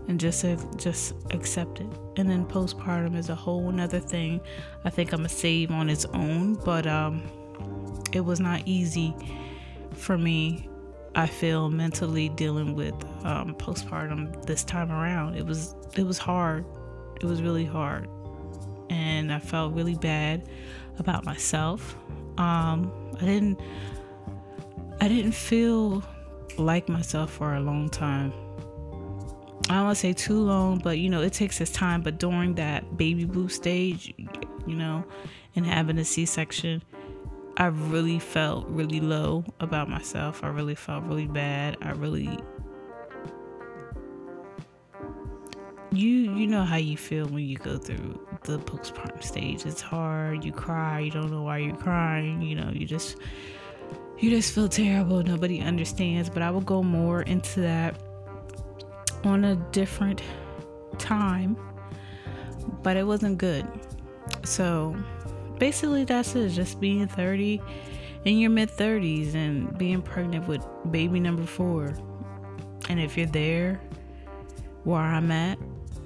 and 0.08 0.18
just 0.18 0.44
just 0.76 1.14
accept 1.30 1.80
it. 1.80 1.86
And 2.16 2.28
then 2.28 2.44
postpartum 2.46 3.14
is 3.14 3.28
a 3.28 3.34
whole 3.34 3.68
another 3.68 4.00
thing. 4.00 4.40
I 4.84 4.90
think 4.90 5.12
I'm 5.12 5.24
a 5.24 5.28
save 5.28 5.70
on 5.70 5.88
its 5.88 6.06
own, 6.06 6.54
but 6.54 6.86
um, 6.86 7.22
it 8.12 8.20
was 8.20 8.40
not 8.40 8.62
easy 8.66 9.14
for 9.92 10.18
me. 10.18 10.68
I 11.14 11.26
feel 11.26 11.68
mentally 11.68 12.28
dealing 12.30 12.74
with 12.74 12.94
um, 13.24 13.54
postpartum 13.54 14.44
this 14.46 14.64
time 14.64 14.90
around. 14.90 15.36
It 15.36 15.46
was 15.46 15.74
it 15.96 16.04
was 16.04 16.18
hard. 16.18 16.64
It 17.20 17.26
was 17.26 17.42
really 17.42 17.64
hard, 17.64 18.08
and 18.90 19.32
I 19.32 19.38
felt 19.38 19.74
really 19.74 19.96
bad 19.96 20.48
about 20.98 21.24
myself. 21.24 21.96
Um, 22.38 22.92
I 23.20 23.24
didn't 23.24 23.60
I 25.00 25.08
didn't 25.08 25.32
feel 25.32 26.02
like 26.56 26.88
myself 26.88 27.30
for 27.30 27.54
a 27.54 27.60
long 27.60 27.88
time. 27.90 28.32
I 29.68 29.74
don't 29.74 29.84
want 29.84 29.96
to 29.96 30.00
say 30.00 30.12
too 30.14 30.40
long, 30.40 30.78
but 30.78 30.98
you 30.98 31.10
know, 31.10 31.20
it 31.20 31.34
takes 31.34 31.60
its 31.60 31.70
time. 31.70 32.00
But 32.00 32.18
during 32.18 32.54
that 32.54 32.96
baby 32.96 33.24
boost 33.24 33.56
stage, 33.56 34.14
you 34.66 34.74
know, 34.74 35.04
and 35.54 35.66
having 35.66 35.98
a 35.98 36.04
C 36.04 36.24
section, 36.24 36.82
I 37.58 37.66
really 37.66 38.18
felt 38.18 38.66
really 38.68 39.00
low 39.00 39.44
about 39.60 39.90
myself. 39.90 40.42
I 40.42 40.48
really 40.48 40.74
felt 40.74 41.04
really 41.04 41.26
bad. 41.26 41.76
I 41.82 41.90
really 41.90 42.38
you 45.90 46.08
you 46.34 46.46
know 46.46 46.64
how 46.64 46.76
you 46.76 46.96
feel 46.96 47.26
when 47.26 47.44
you 47.44 47.56
go 47.56 47.78
through 47.78 48.20
the 48.44 48.58
postpartum 48.58 49.22
stage. 49.22 49.66
It's 49.66 49.80
hard. 49.80 50.44
You 50.44 50.52
cry. 50.52 51.00
You 51.00 51.10
don't 51.10 51.30
know 51.30 51.42
why 51.42 51.58
you're 51.58 51.76
crying. 51.76 52.40
You 52.40 52.54
know, 52.56 52.70
you 52.70 52.86
just 52.86 53.16
you 54.18 54.30
just 54.30 54.54
feel 54.54 54.68
terrible. 54.68 55.22
Nobody 55.22 55.60
understands. 55.60 56.30
But 56.30 56.42
I 56.42 56.50
will 56.50 56.60
go 56.60 56.82
more 56.82 57.22
into 57.22 57.60
that 57.60 58.00
on 59.24 59.44
a 59.44 59.56
different 59.72 60.22
time. 60.98 61.56
But 62.82 62.96
it 62.96 63.06
wasn't 63.06 63.38
good. 63.38 63.66
So 64.44 64.96
basically, 65.58 66.04
that's 66.04 66.34
it. 66.34 66.50
Just 66.50 66.80
being 66.80 67.06
30 67.08 67.60
in 68.24 68.38
your 68.38 68.50
mid 68.50 68.70
30s 68.70 69.34
and 69.34 69.76
being 69.78 70.02
pregnant 70.02 70.46
with 70.46 70.64
baby 70.90 71.20
number 71.20 71.44
four. 71.44 71.94
And 72.88 73.00
if 73.00 73.16
you're 73.16 73.26
there 73.26 73.80
where 74.84 75.00
I'm 75.00 75.30
at 75.30 75.58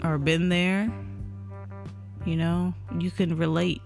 or 0.03 0.19
been 0.19 0.49
there, 0.49 0.93
you 2.25 2.37
know, 2.37 2.75
you 2.99 3.11
can 3.11 3.37
relate. 3.37 3.83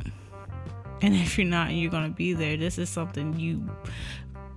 And 1.02 1.14
if 1.14 1.36
you're 1.36 1.46
not, 1.46 1.72
you're 1.72 1.90
going 1.90 2.10
to 2.10 2.16
be 2.16 2.32
there. 2.32 2.56
This 2.56 2.78
is 2.78 2.88
something 2.88 3.38
you 3.38 3.68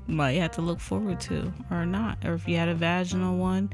might 0.07 0.33
have 0.33 0.51
to 0.51 0.61
look 0.61 0.79
forward 0.79 1.19
to 1.21 1.51
or 1.69 1.85
not. 1.85 2.25
Or 2.25 2.33
if 2.33 2.47
you 2.47 2.55
had 2.55 2.69
a 2.69 2.75
vaginal 2.75 3.37
one, 3.37 3.71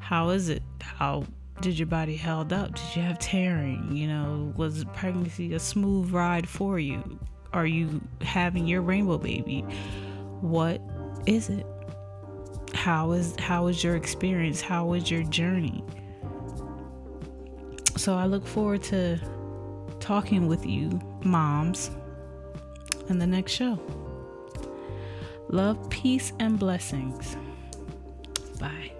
how 0.00 0.30
is 0.30 0.48
it? 0.48 0.62
How 0.80 1.24
did 1.60 1.78
your 1.78 1.86
body 1.86 2.16
held 2.16 2.52
up? 2.52 2.74
Did 2.74 2.96
you 2.96 3.02
have 3.02 3.18
tearing? 3.18 3.94
You 3.94 4.08
know, 4.08 4.52
was 4.56 4.84
pregnancy 4.94 5.54
a 5.54 5.58
smooth 5.58 6.10
ride 6.10 6.48
for 6.48 6.78
you? 6.78 7.18
Are 7.52 7.66
you 7.66 8.00
having 8.20 8.66
your 8.66 8.82
rainbow 8.82 9.18
baby? 9.18 9.62
What 10.40 10.80
is 11.26 11.48
it? 11.48 11.66
How 12.74 13.12
is 13.12 13.34
how 13.38 13.66
is 13.66 13.82
your 13.82 13.96
experience? 13.96 14.60
How 14.60 14.92
is 14.92 15.10
your 15.10 15.22
journey? 15.24 15.82
So 17.96 18.14
I 18.14 18.26
look 18.26 18.46
forward 18.46 18.82
to 18.84 19.18
talking 19.98 20.46
with 20.46 20.64
you, 20.64 21.00
moms, 21.24 21.90
in 23.08 23.18
the 23.18 23.26
next 23.26 23.52
show. 23.52 23.78
Love, 25.48 25.90
peace, 25.90 26.32
and 26.38 26.58
blessings. 26.58 27.36
Bye. 28.60 28.92